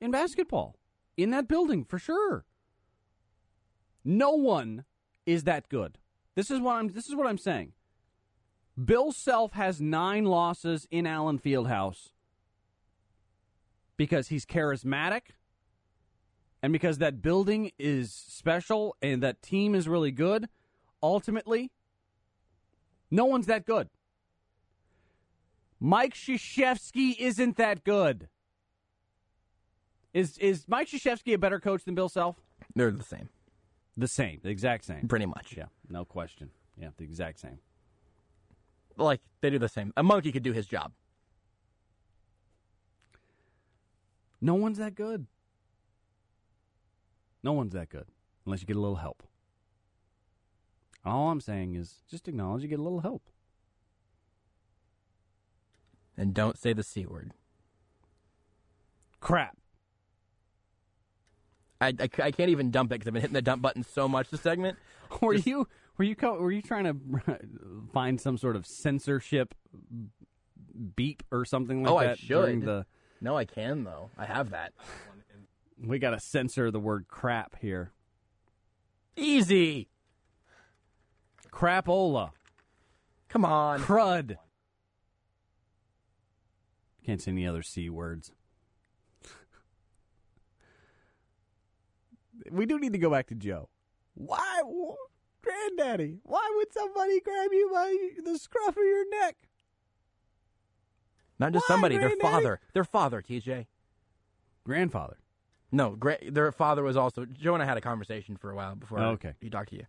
in 0.00 0.10
basketball 0.10 0.76
in 1.16 1.30
that 1.30 1.48
building 1.48 1.84
for 1.84 1.98
sure. 1.98 2.44
No 4.04 4.30
one 4.30 4.84
is 5.26 5.44
that 5.44 5.68
good. 5.68 5.98
This 6.34 6.50
is 6.50 6.60
what 6.60 6.76
I'm. 6.76 6.88
This 6.88 7.08
is 7.08 7.14
what 7.14 7.26
I'm 7.26 7.38
saying. 7.38 7.72
Bill 8.82 9.12
Self 9.12 9.52
has 9.52 9.80
nine 9.80 10.24
losses 10.24 10.86
in 10.90 11.06
Allen 11.06 11.38
Fieldhouse 11.38 12.10
because 14.00 14.28
he's 14.28 14.46
charismatic 14.46 15.20
and 16.62 16.72
because 16.72 16.96
that 16.96 17.20
building 17.20 17.70
is 17.78 18.10
special 18.10 18.96
and 19.02 19.22
that 19.22 19.42
team 19.42 19.74
is 19.74 19.86
really 19.86 20.10
good. 20.10 20.48
Ultimately, 21.02 21.70
no 23.10 23.26
one's 23.26 23.44
that 23.44 23.66
good. 23.66 23.90
Mike 25.78 26.14
Krzyzewski 26.14 27.14
isn't 27.18 27.58
that 27.58 27.84
good. 27.84 28.28
Is 30.14 30.38
is 30.38 30.64
Mike 30.66 30.88
Krzyzewski 30.88 31.34
a 31.34 31.38
better 31.38 31.60
coach 31.60 31.84
than 31.84 31.94
Bill 31.94 32.08
Self? 32.08 32.36
They're 32.74 32.90
the 32.90 33.04
same, 33.04 33.28
The 33.98 34.08
same, 34.08 34.40
the 34.42 34.48
exact 34.48 34.86
same. 34.86 35.08
pretty 35.08 35.26
much. 35.26 35.54
Yeah, 35.58 35.66
no 35.90 36.06
question. 36.06 36.48
Yeah, 36.80 36.88
the 36.96 37.04
exact 37.04 37.38
same. 37.38 37.58
Like 38.96 39.20
they 39.42 39.50
do 39.50 39.58
the 39.58 39.68
same. 39.68 39.92
A 39.98 40.02
monkey 40.02 40.32
could 40.32 40.42
do 40.42 40.52
his 40.52 40.66
job. 40.66 40.92
No 44.40 44.54
one's 44.54 44.78
that 44.78 44.94
good. 44.94 45.26
No 47.42 47.52
one's 47.52 47.72
that 47.72 47.88
good 47.88 48.06
unless 48.44 48.60
you 48.60 48.66
get 48.66 48.76
a 48.76 48.80
little 48.80 48.96
help. 48.96 49.22
All 51.04 51.30
I'm 51.30 51.40
saying 51.40 51.74
is 51.74 52.02
just 52.10 52.28
acknowledge 52.28 52.62
you 52.62 52.68
get 52.68 52.78
a 52.78 52.82
little 52.82 53.00
help. 53.00 53.22
And 56.16 56.34
don't 56.34 56.58
say 56.58 56.72
the 56.72 56.82
c 56.82 57.06
word. 57.06 57.32
Crap. 59.20 59.56
I, 61.80 61.88
I, 61.98 62.08
I 62.22 62.30
can't 62.30 62.50
even 62.50 62.70
dump 62.70 62.92
it 62.92 62.96
because 62.96 63.06
I've 63.06 63.14
been 63.14 63.22
hitting 63.22 63.34
the 63.34 63.40
dump 63.42 63.62
button 63.62 63.82
so 63.82 64.06
much 64.06 64.28
this 64.28 64.42
segment. 64.42 64.76
Were 65.22 65.34
you 65.34 65.66
were 65.96 66.04
you 66.04 66.14
were 66.20 66.52
you 66.52 66.62
trying 66.62 66.84
to 66.84 66.96
find 67.92 68.20
some 68.20 68.38
sort 68.38 68.54
of 68.54 68.64
censorship 68.64 69.54
beep 70.94 71.22
or 71.32 71.44
something 71.44 71.82
like 71.82 71.92
Oh, 71.92 71.98
that 72.00 72.18
during 72.18 72.60
the 72.60 72.86
No, 73.20 73.36
I 73.36 73.44
can 73.44 73.84
though. 73.84 74.10
I 74.16 74.24
have 74.24 74.50
that. 74.50 74.72
we 75.82 75.98
got 75.98 76.10
to 76.10 76.20
censor 76.20 76.70
the 76.70 76.80
word 76.80 77.06
crap 77.08 77.56
here. 77.60 77.92
Easy. 79.16 79.88
Crapola. 81.52 82.30
Come 83.28 83.44
on. 83.44 83.80
Crud. 83.80 84.36
Can't 87.04 87.20
say 87.20 87.30
any 87.32 87.46
other 87.46 87.62
C 87.62 87.90
words. 87.90 88.32
we 92.50 92.66
do 92.66 92.78
need 92.78 92.92
to 92.92 92.98
go 92.98 93.10
back 93.10 93.26
to 93.28 93.34
Joe. 93.34 93.68
Why, 94.14 94.62
wh- 94.64 94.96
Granddaddy? 95.42 96.18
Why 96.22 96.50
would 96.56 96.72
somebody 96.72 97.20
grab 97.20 97.50
you 97.52 97.70
by 97.72 97.96
the 98.24 98.38
scruff 98.38 98.76
of 98.76 98.82
your 98.82 99.08
neck? 99.10 99.36
Not 101.40 101.52
just 101.52 101.64
Why, 101.68 101.74
somebody. 101.74 101.96
Their 101.96 102.08
Granddaddy? 102.10 102.32
father. 102.32 102.60
Their 102.74 102.84
father. 102.84 103.22
TJ. 103.22 103.66
Grandfather. 104.64 105.16
No, 105.72 105.90
gra- 105.96 106.18
their 106.30 106.52
father 106.52 106.82
was 106.82 106.96
also. 106.96 107.24
Joe 107.24 107.54
and 107.54 107.62
I 107.62 107.66
had 107.66 107.76
a 107.76 107.80
conversation 107.80 108.36
for 108.36 108.50
a 108.50 108.54
while 108.54 108.74
before 108.76 109.00
Oh, 109.00 109.10
okay. 109.12 109.32
he 109.40 109.48
talked 109.50 109.70
to 109.70 109.76
you. 109.76 109.86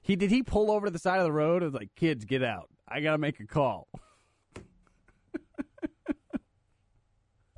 He 0.00 0.16
did 0.16 0.30
he 0.30 0.42
pull 0.42 0.70
over 0.70 0.86
to 0.86 0.90
the 0.92 0.98
side 0.98 1.18
of 1.18 1.24
the 1.24 1.32
road 1.32 1.62
and 1.62 1.72
was 1.72 1.78
like, 1.78 1.94
kids, 1.96 2.24
get 2.24 2.42
out. 2.42 2.70
I 2.88 3.00
gotta 3.00 3.18
make 3.18 3.38
a 3.40 3.46
call. 3.46 3.88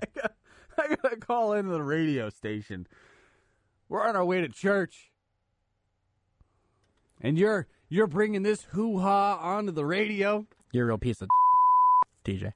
I, 0.01 0.07
got, 0.15 0.33
I 0.79 0.95
gotta 1.03 1.17
call 1.17 1.53
into 1.53 1.71
the 1.73 1.83
radio 1.83 2.29
station. 2.31 2.87
We're 3.89 4.05
on 4.07 4.17
our 4.17 4.25
way 4.25 4.41
to 4.41 4.49
church. 4.49 5.11
And 7.21 7.39
you're 7.39 7.69
you're 7.89 8.07
bringing 8.09 8.43
this 8.43 8.63
hoo 8.73 8.99
ha 8.99 9.37
onto 9.37 9.71
the 9.73 9.85
radio. 9.87 10.47
You're 10.73 10.85
a 10.85 10.89
real 10.89 10.99
piece 10.99 11.21
of 11.23 11.29
TJ. 12.25 12.53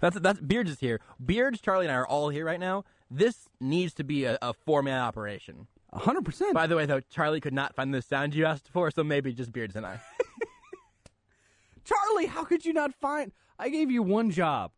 That's 0.00 0.18
that's 0.20 0.40
Beards 0.40 0.70
is 0.70 0.80
here. 0.80 1.00
Beards, 1.24 1.60
Charlie, 1.60 1.86
and 1.86 1.92
I 1.92 1.96
are 1.96 2.06
all 2.06 2.28
here 2.28 2.44
right 2.44 2.60
now. 2.60 2.84
This 3.10 3.48
needs 3.60 3.94
to 3.94 4.04
be 4.04 4.24
a, 4.24 4.38
a 4.42 4.52
four 4.52 4.82
man 4.82 5.00
operation. 5.00 5.66
hundred 5.92 6.24
percent. 6.24 6.54
By 6.54 6.66
the 6.66 6.76
way, 6.76 6.86
though, 6.86 7.00
Charlie 7.00 7.40
could 7.40 7.54
not 7.54 7.74
find 7.74 7.92
the 7.92 8.02
sound 8.02 8.34
you 8.34 8.44
asked 8.44 8.68
for, 8.68 8.90
so 8.90 9.02
maybe 9.02 9.32
just 9.32 9.52
Beards 9.52 9.76
and 9.76 9.86
I. 9.86 10.00
Charlie, 11.84 12.26
how 12.26 12.44
could 12.44 12.64
you 12.64 12.72
not 12.72 12.94
find? 12.94 13.32
I 13.58 13.70
gave 13.70 13.90
you 13.90 14.02
one 14.02 14.30
job. 14.30 14.72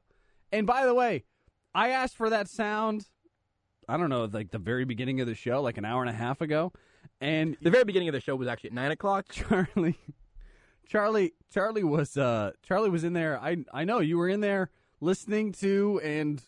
And 0.53 0.67
by 0.67 0.87
the 0.87 0.95
way, 0.95 1.25
I 1.75 1.91
asked 1.91 2.17
for 2.17 2.31
that 2.31 2.49
sound. 2.49 3.07
I 3.89 3.97
don't 3.97 4.09
know, 4.11 4.25
like 4.25 4.53
the 4.53 4.59
very 4.59 4.85
beginning 4.85 5.21
of 5.21 5.27
the 5.27 5.35
show, 5.35 5.61
like 5.61 5.77
an 5.77 5.85
hour 5.85 6.03
and 6.03 6.11
a 6.11 6.15
half 6.15 6.41
ago, 6.41 6.73
and 7.21 7.57
the 7.61 7.71
very 7.71 7.85
beginning 7.85 8.09
of 8.09 8.13
the 8.13 8.21
show 8.21 8.37
was 8.37 8.47
actually 8.47 8.71
at 8.71 8.75
nine 8.75 8.93
o'clock. 8.93 9.27
Charlie, 9.33 9.99
Charlie, 10.87 11.35
Charlie 11.53 11.85
was 11.85 12.17
uh, 12.17 12.53
Charlie 12.63 12.91
was 12.91 13.05
in 13.05 13.13
there. 13.13 13.39
I 13.41 13.59
I 13.73 13.85
know 13.85 14.01
you 14.01 14.19
were 14.19 14.29
in 14.29 14.41
there 14.41 14.71
listening 15.01 15.53
to 15.53 16.01
and 16.03 16.43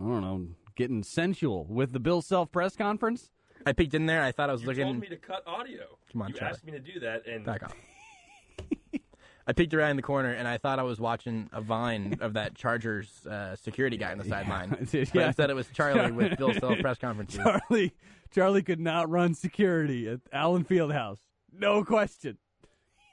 I 0.00 0.04
don't 0.04 0.20
know, 0.20 0.46
getting 0.76 1.02
sensual 1.02 1.64
with 1.68 1.92
the 1.92 2.00
Bill 2.00 2.22
Self 2.22 2.50
press 2.52 2.76
conference. 2.76 3.30
I 3.66 3.72
peeked 3.72 3.94
in 3.94 4.06
there. 4.06 4.22
I 4.22 4.32
thought 4.32 4.48
I 4.50 4.52
was 4.52 4.62
You 4.62 4.68
looking. 4.68 4.84
told 4.84 5.00
me 5.00 5.08
to 5.08 5.16
cut 5.16 5.42
audio. 5.46 5.82
Come 6.12 6.22
on, 6.22 6.28
you 6.30 6.34
Charlie. 6.34 6.52
asked 6.54 6.64
me 6.64 6.72
to 6.72 6.78
do 6.80 7.00
that, 7.00 7.26
and 7.26 7.44
Back 7.44 7.62
off. 7.64 7.74
I 9.46 9.52
peeked 9.54 9.72
around 9.72 9.96
the 9.96 10.02
corner 10.02 10.30
and 10.30 10.46
I 10.46 10.58
thought 10.58 10.78
I 10.78 10.82
was 10.82 11.00
watching 11.00 11.48
a 11.54 11.62
vine 11.62 12.18
of 12.20 12.34
that 12.34 12.54
Chargers 12.54 13.24
uh, 13.26 13.56
security 13.56 13.96
guy 13.96 14.12
on 14.12 14.18
the 14.18 14.24
sideline. 14.28 14.76
I 14.78 14.84
did, 14.84 15.08
But 15.12 15.20
yeah. 15.20 15.26
instead, 15.28 15.48
it 15.50 15.54
was 15.54 15.66
Charlie 15.68 16.12
with 16.12 16.36
Bill 16.36 16.52
Self 16.54 16.78
press 16.80 16.98
conferences. 16.98 17.40
Charlie, 17.42 17.92
Charlie 18.30 18.62
could 18.62 18.80
not 18.80 19.08
run 19.08 19.32
security 19.34 20.06
at 20.08 20.20
Allen 20.32 20.64
Fieldhouse. 20.64 21.18
No 21.50 21.82
question. 21.82 22.36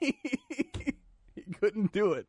he 0.00 1.42
couldn't 1.60 1.92
do 1.92 2.12
it. 2.12 2.26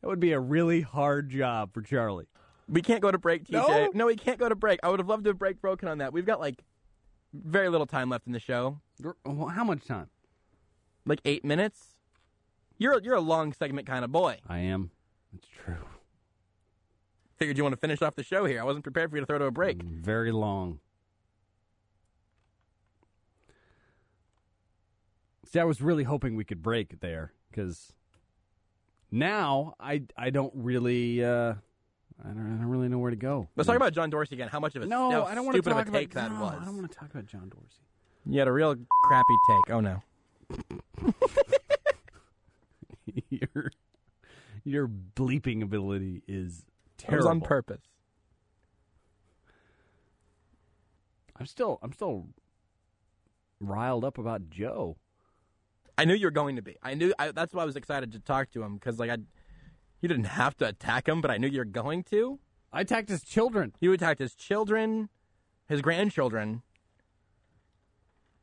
That 0.00 0.08
would 0.08 0.20
be 0.20 0.32
a 0.32 0.40
really 0.40 0.82
hard 0.82 1.30
job 1.30 1.72
for 1.72 1.80
Charlie. 1.80 2.26
We 2.68 2.82
can't 2.82 3.00
go 3.00 3.10
to 3.10 3.18
break, 3.18 3.44
TJ. 3.44 3.52
No? 3.52 3.90
no, 3.94 4.06
we 4.06 4.16
can't 4.16 4.38
go 4.38 4.48
to 4.48 4.54
break. 4.54 4.80
I 4.82 4.88
would 4.88 5.00
have 5.00 5.08
loved 5.08 5.24
to 5.24 5.30
have 5.30 5.38
break 5.38 5.60
broken 5.60 5.88
on 5.88 5.98
that. 5.98 6.12
We've 6.12 6.26
got 6.26 6.40
like 6.40 6.62
very 7.32 7.68
little 7.68 7.86
time 7.86 8.10
left 8.10 8.26
in 8.26 8.32
the 8.32 8.40
show. 8.40 8.80
How 9.24 9.64
much 9.64 9.84
time? 9.86 10.08
Like 11.06 11.20
eight 11.24 11.44
minutes. 11.44 11.96
You're 12.78 13.00
you're 13.02 13.14
a 13.14 13.20
long 13.20 13.52
segment 13.52 13.86
kind 13.86 14.04
of 14.04 14.12
boy. 14.12 14.38
I 14.48 14.58
am. 14.58 14.90
It's 15.34 15.48
true. 15.48 15.76
Figured 17.36 17.56
you 17.56 17.64
want 17.64 17.72
to 17.72 17.80
finish 17.80 18.00
off 18.02 18.14
the 18.14 18.22
show 18.22 18.44
here. 18.44 18.60
I 18.60 18.64
wasn't 18.64 18.84
prepared 18.84 19.10
for 19.10 19.16
you 19.16 19.22
to 19.22 19.26
throw 19.26 19.38
to 19.38 19.46
a 19.46 19.50
break. 19.50 19.82
Very 19.82 20.32
long. 20.32 20.80
See, 25.54 25.60
I 25.60 25.64
was 25.64 25.80
really 25.80 26.02
hoping 26.02 26.34
we 26.34 26.44
could 26.44 26.62
break 26.62 26.98
there 26.98 27.32
because 27.48 27.92
now 29.12 29.76
I 29.78 30.02
I 30.16 30.30
don't 30.30 30.50
really 30.52 31.22
uh, 31.22 31.28
I 32.20 32.26
don't, 32.26 32.54
I 32.54 32.56
don't 32.56 32.64
really 32.64 32.88
know 32.88 32.98
where 32.98 33.12
to 33.12 33.16
go. 33.16 33.46
Let's 33.54 33.68
talk 33.68 33.76
about 33.76 33.92
John 33.92 34.10
Dorsey 34.10 34.34
again. 34.34 34.48
How 34.48 34.58
much 34.58 34.74
of 34.74 34.82
a 34.82 34.86
no, 34.86 35.12
how 35.12 35.22
I 35.26 35.36
don't 35.36 35.44
want 35.44 35.54
to 35.54 35.62
stupid 35.62 35.76
talk 35.76 35.86
of 35.86 35.94
a 35.94 35.96
take 35.96 36.10
about 36.10 36.30
that 36.30 36.34
no, 36.34 36.40
was. 36.40 36.58
I 36.60 36.64
don't 36.64 36.76
want 36.76 36.90
to 36.90 36.98
talk 36.98 37.08
about 37.08 37.26
John 37.26 37.48
Dorsey. 37.50 37.84
You 38.26 38.40
had 38.40 38.48
a 38.48 38.52
real 38.52 38.74
crappy 39.04 39.36
take. 39.46 39.70
Oh 39.72 39.78
no. 39.78 40.02
your 43.30 43.70
your 44.64 44.88
bleeping 44.88 45.62
ability 45.62 46.24
is 46.26 46.46
It 46.46 46.48
was 46.48 46.64
terrible. 46.98 47.28
on 47.28 47.40
purpose. 47.42 47.82
I'm 51.38 51.46
still 51.46 51.78
I'm 51.80 51.92
still 51.92 52.26
riled 53.60 54.04
up 54.04 54.18
about 54.18 54.50
Joe. 54.50 54.96
I 55.96 56.04
knew 56.04 56.14
you 56.14 56.26
were 56.26 56.32
going 56.32 56.56
to 56.56 56.62
be. 56.62 56.76
I 56.82 56.94
knew. 56.94 57.14
I, 57.18 57.30
that's 57.30 57.54
why 57.54 57.62
I 57.62 57.66
was 57.66 57.76
excited 57.76 58.12
to 58.12 58.20
talk 58.20 58.50
to 58.52 58.62
him 58.62 58.74
because 58.74 58.98
like 58.98 59.10
I, 59.10 59.18
you 60.00 60.08
didn't 60.08 60.24
have 60.24 60.56
to 60.58 60.68
attack 60.68 61.08
him, 61.08 61.20
but 61.20 61.30
I 61.30 61.38
knew 61.38 61.46
you 61.46 61.58
were 61.58 61.64
going 61.64 62.02
to. 62.04 62.38
I 62.72 62.80
attacked 62.80 63.08
his 63.08 63.22
children. 63.22 63.72
You 63.80 63.92
attacked 63.92 64.18
his 64.18 64.34
children, 64.34 65.08
his 65.68 65.80
grandchildren. 65.80 66.62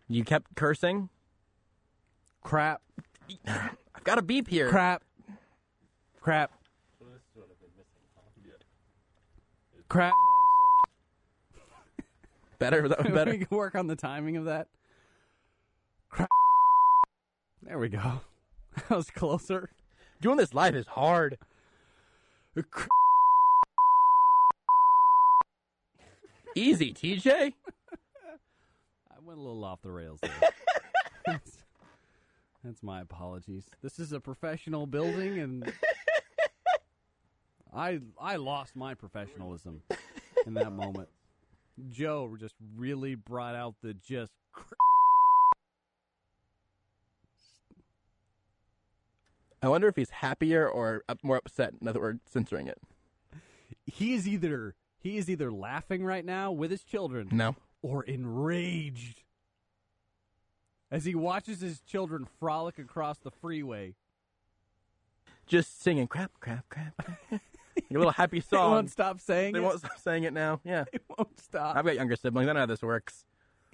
You 0.08 0.24
kept 0.24 0.56
cursing. 0.56 1.10
Crap. 2.42 2.82
I've 3.48 4.04
got 4.04 4.18
a 4.18 4.22
beep 4.22 4.48
here. 4.48 4.70
Crap. 4.70 5.04
Crap. 6.22 6.52
Crap. 9.90 10.14
Better. 12.60 12.88
That 12.88 13.04
was 13.04 13.08
better. 13.14 13.32
we 13.32 13.40
can 13.40 13.58
work 13.58 13.76
on 13.76 13.88
the 13.88 13.96
timing 13.96 14.38
of 14.38 14.46
that. 14.46 14.68
Crap. 16.10 16.30
There 17.64 17.80
we 17.80 17.90
go. 17.90 18.22
That 18.88 18.96
was 18.96 19.10
closer. 19.10 19.70
Doing 20.22 20.38
this 20.38 20.54
live 20.54 20.76
is 20.76 20.88
hard. 20.88 21.38
Easy, 26.56 26.94
TJ. 26.94 27.54
I 29.12 29.16
went 29.22 29.40
a 29.40 29.42
little 29.42 29.66
off 29.66 29.82
the 29.82 29.92
rails 29.92 30.20
there. 30.22 30.32
that's, 31.26 31.58
that's 32.64 32.82
my 32.82 33.02
apologies. 33.02 33.66
This 33.82 34.00
is 34.00 34.14
a 34.14 34.22
professional 34.22 34.88
building, 34.88 35.40
and 35.40 35.74
I 37.74 38.00
I 38.20 38.38
lost 38.38 38.76
my 38.78 38.94
professionalism 38.94 39.82
in 40.46 40.54
that 40.54 40.72
moment. 40.72 41.10
Joe 41.90 42.38
just 42.40 42.56
really 42.78 43.16
brought 43.16 43.56
out 43.56 43.76
the 43.82 43.94
just. 43.94 44.32
I 49.62 49.68
wonder 49.70 49.88
if 49.88 49.96
he's 49.96 50.10
happier 50.10 50.68
or 50.68 51.04
up- 51.08 51.24
more 51.24 51.38
upset. 51.38 51.74
In 51.82 51.88
other 51.88 52.00
words, 52.00 52.22
censoring 52.32 52.68
it. 52.68 52.80
He 53.86 54.14
is 54.14 54.28
either 54.28 54.76
he 55.00 55.18
is 55.18 55.30
either 55.30 55.52
laughing 55.52 56.04
right 56.04 56.24
now 56.26 56.52
with 56.52 56.70
his 56.72 56.84
children, 56.84 57.30
No. 57.32 57.56
or 57.82 58.04
enraged 58.04 59.24
as 60.92 61.06
he 61.06 61.16
watches 61.16 61.62
his 61.62 61.80
children 61.82 62.28
frolic 62.40 62.78
across 62.78 63.18
the 63.18 63.32
freeway. 63.32 63.96
Just 65.48 65.82
singing 65.82 66.08
crap, 66.08 66.32
crap, 66.40 66.70
crap. 66.70 67.02
a 67.32 67.40
little 67.90 68.12
happy 68.12 68.40
They 68.52 68.58
song. 68.58 68.72
won't 68.72 68.92
stop 68.92 69.20
saying 69.20 69.54
They 69.54 69.60
it. 69.60 69.64
won't 69.64 69.80
stop 69.80 69.98
saying 70.00 70.24
it 70.24 70.34
now. 70.34 70.60
Yeah. 70.64 70.86
They 70.94 71.00
won't 71.18 71.40
stop. 71.40 71.76
I've 71.76 71.86
got 71.86 71.96
younger 71.96 72.16
siblings. 72.16 72.48
I 72.50 72.54
know 72.54 72.60
how 72.62 72.66
this 72.68 72.84
works. 72.84 73.26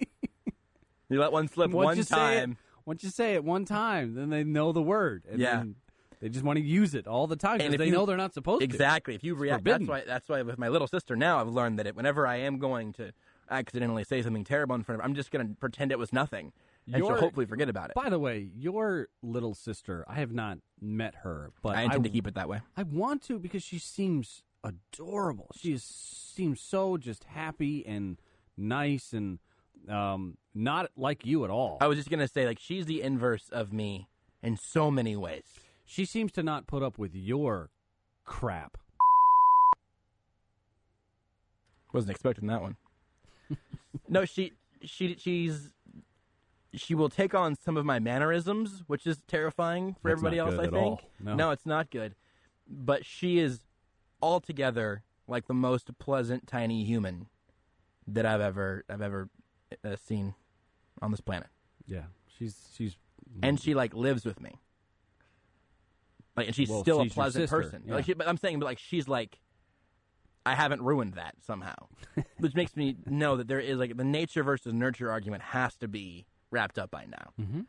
you 1.08 1.20
let 1.20 1.30
one 1.32 1.48
slip 1.48 1.70
Once 1.70 1.84
one 1.84 1.98
it- 1.98 2.08
time. 2.08 2.56
Once 2.88 3.04
you 3.04 3.10
say 3.10 3.34
it 3.34 3.44
one 3.44 3.64
time, 3.66 4.14
then 4.14 4.30
they 4.30 4.42
know 4.42 4.72
the 4.72 4.82
word. 4.82 5.22
And 5.30 5.38
Yeah. 5.38 5.56
then 5.56 5.74
they 6.20 6.28
just 6.30 6.44
want 6.44 6.56
to 6.58 6.64
use 6.64 6.94
it 6.94 7.06
all 7.06 7.26
the 7.26 7.36
time 7.36 7.60
And 7.60 7.70
because 7.70 7.78
they 7.78 7.86
you- 7.86 7.92
know 7.92 8.06
they're 8.06 8.16
not 8.16 8.32
supposed 8.34 8.60
to. 8.60 8.64
Exactly. 8.64 9.14
If 9.14 9.22
you 9.22 9.34
react, 9.34 9.62
that's 9.64 9.86
why. 9.86 10.02
That's 10.06 10.28
why 10.28 10.40
with 10.42 10.58
my 10.58 10.68
little 10.68 10.88
sister 10.88 11.14
now, 11.14 11.38
I've 11.40 11.48
learned 11.48 11.78
that 11.78 11.86
it, 11.86 11.94
whenever 11.94 12.26
I 12.26 12.36
am 12.36 12.58
going 12.58 12.94
to 12.94 13.12
accidentally 13.50 14.04
say 14.04 14.22
something 14.22 14.42
terrible 14.42 14.74
in 14.74 14.82
front 14.82 14.96
of 14.98 15.02
her, 15.02 15.08
I'm 15.08 15.14
just 15.14 15.30
going 15.30 15.46
to 15.48 15.54
pretend 15.54 15.92
it 15.92 15.98
was 15.98 16.12
nothing, 16.12 16.52
and 16.86 16.96
she'll 16.96 17.14
hopefully 17.20 17.46
forget 17.46 17.68
about 17.68 17.90
it. 17.90 17.94
By 17.94 18.08
the 18.10 18.18
way, 18.18 18.50
your 18.56 19.08
little 19.22 19.54
sister, 19.54 20.04
I 20.08 20.14
have 20.16 20.32
not 20.32 20.58
met 20.80 21.14
her, 21.16 21.52
but 21.62 21.76
I 21.76 21.82
intend 21.82 22.04
to 22.04 22.10
keep 22.10 22.26
it 22.26 22.34
that 22.34 22.48
way. 22.48 22.60
I 22.76 22.82
want 22.84 23.22
to 23.24 23.38
because 23.38 23.62
she 23.62 23.78
seems 23.78 24.42
adorable. 24.64 25.50
She 25.56 25.72
is, 25.72 25.82
seems 25.84 26.60
so 26.60 26.96
just 26.96 27.24
happy 27.24 27.86
and 27.86 28.18
nice 28.56 29.12
and 29.12 29.38
um, 29.88 30.36
not 30.54 30.90
like 30.96 31.26
you 31.26 31.44
at 31.44 31.50
all. 31.50 31.78
I 31.80 31.86
was 31.86 31.98
just 31.98 32.10
gonna 32.10 32.28
say, 32.28 32.46
like, 32.46 32.58
she's 32.58 32.86
the 32.86 33.02
inverse 33.02 33.48
of 33.50 33.72
me 33.72 34.08
in 34.42 34.56
so 34.56 34.90
many 34.90 35.16
ways. 35.16 35.44
She 35.84 36.04
seems 36.04 36.32
to 36.32 36.42
not 36.42 36.66
put 36.66 36.82
up 36.82 36.98
with 36.98 37.14
your 37.14 37.70
crap. 38.24 38.76
Wasn't 41.92 42.10
expecting 42.10 42.48
that 42.48 42.60
one. 42.60 42.76
no, 44.08 44.24
she 44.24 44.52
she 44.82 45.16
she's 45.16 45.70
she 46.74 46.94
will 46.94 47.08
take 47.08 47.34
on 47.34 47.56
some 47.56 47.76
of 47.76 47.84
my 47.84 47.98
mannerisms, 47.98 48.82
which 48.86 49.06
is 49.06 49.22
terrifying 49.26 49.96
for 50.02 50.10
That's 50.10 50.18
everybody 50.18 50.38
else. 50.38 50.54
I 50.54 50.64
think. 50.64 50.74
all. 50.74 51.00
No. 51.20 51.50
it's 51.50 51.66
not 51.66 51.90
good. 51.90 52.14
But 52.68 53.06
she 53.06 53.38
is 53.38 53.60
altogether 54.20 55.02
like 55.26 55.46
the 55.46 55.54
most 55.54 55.96
pleasant 55.98 56.46
tiny 56.46 56.84
human 56.84 57.26
that 58.06 58.26
I've 58.26 58.40
ever 58.40 58.84
I've 58.88 59.02
ever 59.02 59.30
uh, 59.84 59.96
seen 59.96 60.34
on 61.02 61.10
this 61.10 61.20
planet, 61.20 61.48
Yeah, 61.86 62.04
she's 62.38 62.56
she's 62.74 62.96
and 63.42 63.60
she 63.60 63.74
like 63.74 63.94
lives 63.94 64.24
with 64.24 64.40
me. 64.40 64.60
Like, 66.36 66.46
and 66.46 66.54
she's 66.56 66.68
Well, 66.68 66.82
still 66.82 67.02
she's 67.02 67.12
a 67.12 67.14
pleasant 67.14 67.50
person. 67.50 67.82
yeah. 67.84 67.94
Like, 67.96 68.04
she, 68.04 68.12
but 68.14 68.28
I'm 68.28 68.36
saying, 68.36 68.60
but 68.60 68.66
like, 68.66 68.78
she's 68.78 69.08
like, 69.08 69.40
I 70.46 70.54
haven't 70.54 70.82
ruined 70.82 71.14
that 71.14 71.34
somehow, 71.44 71.74
which 72.38 72.54
makes 72.54 72.76
me 72.76 72.96
know 73.06 73.36
that 73.36 73.48
there 73.48 73.60
is 73.60 73.76
like 73.78 73.96
the 73.96 74.04
nature 74.04 74.42
versus 74.44 74.72
nurture 74.72 75.10
argument 75.10 75.42
has 75.42 75.74
to 75.76 75.88
be 75.88 76.26
wrapped 76.50 76.78
up 76.78 76.90
by 76.90 77.06
now. 77.06 77.32
Mhm. 77.44 77.66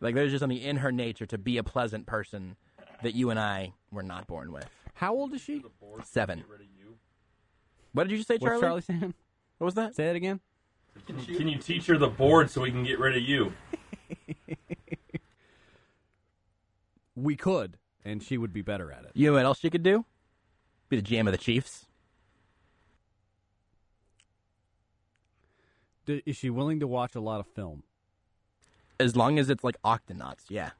Like, 0.00 0.14
there's 0.14 0.30
just 0.30 0.40
something 0.40 0.56
in 0.58 0.76
her 0.78 0.92
nature 0.92 1.26
to 1.26 1.36
be 1.36 1.58
a 1.58 1.62
pleasant 1.64 2.06
person 2.06 2.56
that 3.02 3.14
you 3.14 3.28
and 3.30 3.38
I 3.38 3.74
were 3.90 4.02
not 4.02 4.26
born 4.26 4.50
with. 4.52 4.66
How 4.94 5.12
old 5.14 5.34
is 5.34 5.40
she? 5.42 5.62
Seven. 6.04 6.44
What 7.92 8.04
did 8.04 8.12
you 8.12 8.18
just 8.18 8.28
say, 8.28 8.38
Charlie? 8.38 8.52
What's 8.54 8.86
Charlie 8.86 9.00
saying? 9.00 9.14
What 9.58 9.64
was 9.64 9.74
that? 9.74 9.94
Say 9.96 10.08
it 10.08 10.16
again. 10.16 10.40
Can 11.06 11.48
you 11.48 11.58
teach 11.58 11.86
her 11.86 11.98
the 11.98 12.08
board 12.08 12.50
so 12.50 12.62
we 12.62 12.70
can 12.70 12.84
get 12.84 12.98
rid 12.98 13.16
of 13.16 13.22
you? 13.22 13.52
We 17.16 17.36
could, 17.36 17.76
and 18.04 18.22
she 18.22 18.38
would 18.38 18.52
be 18.52 18.62
better 18.62 18.90
at 18.90 19.04
it. 19.04 19.10
You 19.14 19.26
know 19.28 19.34
what 19.34 19.44
else 19.44 19.58
she 19.58 19.68
could 19.68 19.82
do? 19.82 20.06
Be 20.88 20.98
the 20.98 21.02
GM 21.02 21.26
of 21.26 21.32
the 21.32 21.38
Chiefs. 21.38 21.86
D- 26.06 26.22
is 26.24 26.36
she 26.36 26.48
willing 26.48 26.80
to 26.80 26.86
watch 26.86 27.14
a 27.14 27.20
lot 27.20 27.40
of 27.40 27.46
film? 27.46 27.82
As 28.98 29.16
long 29.16 29.38
as 29.38 29.50
it's 29.50 29.62
like 29.62 29.76
Octonauts, 29.84 30.44
yeah. 30.48 30.70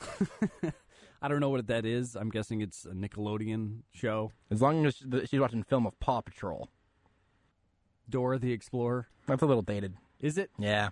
I 1.22 1.28
don't 1.28 1.40
know 1.40 1.50
what 1.50 1.66
that 1.66 1.84
is. 1.84 2.16
I'm 2.16 2.30
guessing 2.30 2.62
it's 2.62 2.86
a 2.86 2.92
Nickelodeon 2.92 3.80
show. 3.92 4.32
As 4.50 4.62
long 4.62 4.86
as 4.86 5.02
she's 5.26 5.40
watching 5.40 5.62
film 5.62 5.86
of 5.86 5.98
Paw 6.00 6.22
Patrol. 6.22 6.70
Dora 8.10 8.38
the 8.38 8.52
Explorer. 8.52 9.08
That's 9.26 9.42
a 9.42 9.46
little 9.46 9.62
dated. 9.62 9.94
Is 10.20 10.36
it? 10.38 10.50
Yeah. 10.58 10.90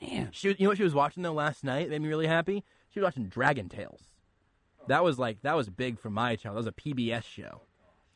Man, 0.00 0.28
She, 0.32 0.48
you 0.48 0.56
know 0.60 0.68
what 0.68 0.76
she 0.78 0.84
was 0.84 0.94
watching 0.94 1.22
though 1.22 1.32
last 1.32 1.64
night? 1.64 1.86
It 1.86 1.90
made 1.90 2.02
me 2.02 2.08
really 2.08 2.26
happy. 2.28 2.62
She 2.90 3.00
was 3.00 3.04
watching 3.06 3.26
Dragon 3.26 3.68
Tales. 3.68 4.02
That 4.86 5.02
was 5.04 5.18
like 5.18 5.42
that 5.42 5.56
was 5.56 5.68
big 5.68 5.98
for 5.98 6.08
my 6.10 6.36
child. 6.36 6.54
That 6.54 6.60
was 6.60 6.66
a 6.66 6.72
PBS 6.72 7.24
show. 7.24 7.62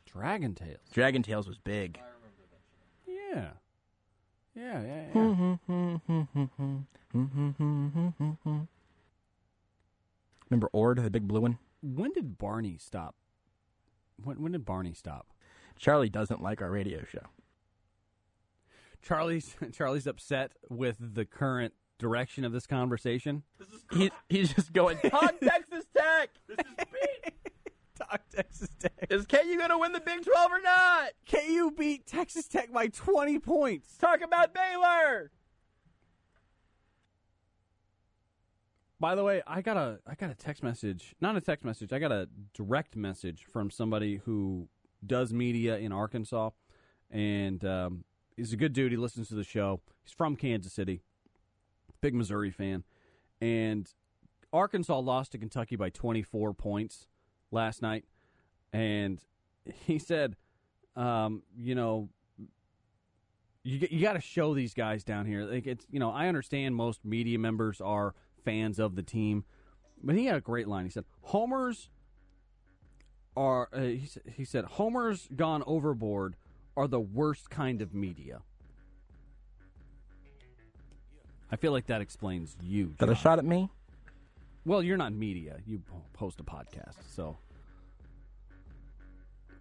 Dragon 0.05 0.55
Tales. 0.55 0.79
Dragon 0.91 1.21
Tales 1.23 1.47
was 1.47 1.57
big. 1.57 1.99
Yeah. 3.07 3.49
Yeah, 4.55 4.81
yeah, 4.83 5.05
yeah. 5.13 5.21
Remember 10.49 10.69
Ord, 10.71 10.99
the 11.03 11.09
big 11.09 11.27
blue 11.27 11.41
one? 11.41 11.57
when 11.81 12.13
did 12.13 12.37
Barney 12.37 12.77
stop? 12.79 13.15
When, 14.23 14.41
when 14.41 14.51
did 14.53 14.65
Barney 14.65 14.93
stop? 14.93 15.27
Charlie 15.77 16.09
doesn't 16.09 16.41
like 16.41 16.61
our 16.61 16.69
radio 16.71 17.03
show. 17.03 17.25
Charlie's 19.03 19.55
Charlie's 19.73 20.07
upset 20.07 20.53
with 20.69 20.97
the 20.99 21.25
current 21.25 21.73
direction 21.99 22.43
of 22.43 22.51
this 22.51 22.65
conversation. 22.65 23.43
He, 23.91 24.11
he's 24.29 24.53
just 24.53 24.73
going, 24.73 24.97
Talk 25.09 25.39
Texas 25.39 25.85
Tech! 25.95 26.29
This 26.47 26.57
is 26.57 26.85
beat! 26.91 27.33
Talk 27.95 28.21
Texas 28.33 28.69
Tech. 28.79 29.07
Is 29.09 29.25
KU 29.25 29.57
going 29.57 29.69
to 29.69 29.77
win 29.77 29.91
the 29.91 29.99
Big 29.99 30.25
12 30.25 30.51
or 30.51 30.61
not? 30.61 31.11
KU 31.29 31.71
beat 31.77 32.05
Texas 32.05 32.47
Tech 32.47 32.71
by 32.71 32.87
20 32.87 33.39
points. 33.39 33.97
Talk 33.97 34.21
about 34.21 34.53
Baylor! 34.53 35.31
By 38.99 39.15
the 39.15 39.23
way, 39.23 39.41
I 39.45 39.61
got 39.61 39.75
a 39.75 39.99
I 40.07 40.15
got 40.15 40.29
a 40.29 40.35
text 40.35 40.63
message, 40.63 41.13
not 41.19 41.35
a 41.35 41.41
text 41.41 41.65
message. 41.65 41.91
I 41.91 41.99
got 41.99 42.13
a 42.13 42.29
direct 42.53 42.95
message 42.95 43.43
from 43.51 43.69
somebody 43.69 44.21
who 44.23 44.69
does 45.05 45.33
media 45.33 45.77
in 45.77 45.91
Arkansas, 45.91 46.51
and 47.11 47.65
um, 47.65 48.05
he's 48.35 48.53
a 48.53 48.57
good 48.57 48.73
dude. 48.73 48.91
He 48.91 48.97
listens 48.97 49.29
to 49.29 49.35
the 49.35 49.43
show. 49.43 49.81
He's 50.03 50.13
from 50.13 50.35
Kansas 50.35 50.73
City, 50.73 51.01
big 52.01 52.13
Missouri 52.13 52.51
fan, 52.51 52.83
and 53.41 53.89
Arkansas 54.51 54.99
lost 54.99 55.31
to 55.31 55.37
Kentucky 55.37 55.75
by 55.75 55.89
24 55.89 56.53
points 56.53 57.07
last 57.51 57.81
night, 57.81 58.05
and 58.71 59.19
he 59.85 59.99
said, 59.99 60.35
um, 60.95 61.43
you 61.57 61.75
know, 61.75 62.09
you 63.63 63.87
you 63.89 64.01
got 64.01 64.13
to 64.13 64.21
show 64.21 64.53
these 64.53 64.73
guys 64.73 65.03
down 65.03 65.25
here. 65.25 65.43
Like 65.45 65.65
it's 65.65 65.85
you 65.89 65.99
know 65.99 66.11
I 66.11 66.27
understand 66.27 66.75
most 66.75 67.05
media 67.05 67.39
members 67.39 67.79
are 67.81 68.13
fans 68.43 68.77
of 68.77 68.95
the 68.95 69.03
team, 69.03 69.45
but 70.03 70.15
he 70.15 70.25
had 70.25 70.35
a 70.35 70.41
great 70.41 70.67
line. 70.67 70.83
He 70.83 70.91
said 70.91 71.05
homers 71.21 71.89
are 73.35 73.69
uh, 73.73 73.79
he, 73.81 74.09
he 74.35 74.45
said 74.45 74.65
homers 74.65 75.29
gone 75.35 75.63
overboard 75.65 76.35
are 76.75 76.87
the 76.87 76.99
worst 76.99 77.49
kind 77.49 77.81
of 77.81 77.93
media. 77.93 78.41
I 81.51 81.55
feel 81.55 81.71
like 81.71 81.85
that 81.87 82.01
explains 82.01 82.55
you. 82.63 82.87
Got 82.97 83.09
a 83.09 83.15
shot 83.15 83.37
at 83.37 83.45
me? 83.45 83.69
Well, 84.65 84.81
you're 84.81 84.97
not 84.97 85.13
media. 85.13 85.57
You 85.67 85.79
po- 85.79 86.01
post 86.13 86.39
a 86.39 86.43
podcast, 86.43 86.95
so. 87.07 87.37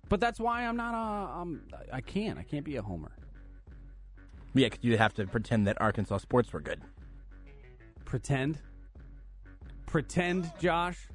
But 0.09 0.21
that's 0.21 0.39
why 0.41 0.67
I'm 0.67 0.77
not 0.77 0.95
a. 0.95 1.39
Um, 1.41 1.63
I 1.93 2.01
can't. 2.01 2.39
I 2.39 2.43
can't 2.45 2.65
be 2.65 2.77
a 2.77 2.83
homer. 2.83 3.13
Yeah, 4.55 4.69
'cause 4.69 4.79
you 4.83 4.97
have 4.99 5.15
to 5.15 5.27
pretend 5.27 5.67
that 5.67 5.81
Arkansas 5.81 6.19
sports 6.19 6.53
were 6.53 6.61
good. 6.61 6.83
Pretend. 8.05 8.59
Pretend, 9.87 10.51
Josh. 10.61 11.09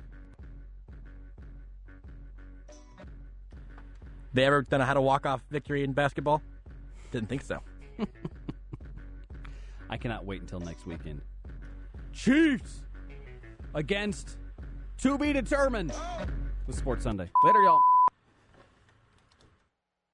They 4.37 4.45
ever 4.45 4.61
done 4.61 4.81
a 4.81 4.85
how 4.85 4.93
to 4.93 5.01
walk 5.01 5.25
off 5.25 5.41
victory 5.49 5.83
in 5.83 5.93
basketball? 5.93 6.43
Didn't 7.11 7.27
think 7.27 7.41
so. 7.41 7.59
I 9.89 9.97
cannot 9.97 10.27
wait 10.27 10.41
until 10.41 10.59
next 10.59 10.85
weekend. 10.85 11.21
Chiefs 12.13 12.83
against 13.73 14.37
to 14.99 15.17
be 15.17 15.33
determined. 15.33 15.91
The 16.67 16.73
Sports 16.73 17.03
Sunday. 17.03 17.31
Later, 17.43 17.63
y'all. 17.63 17.79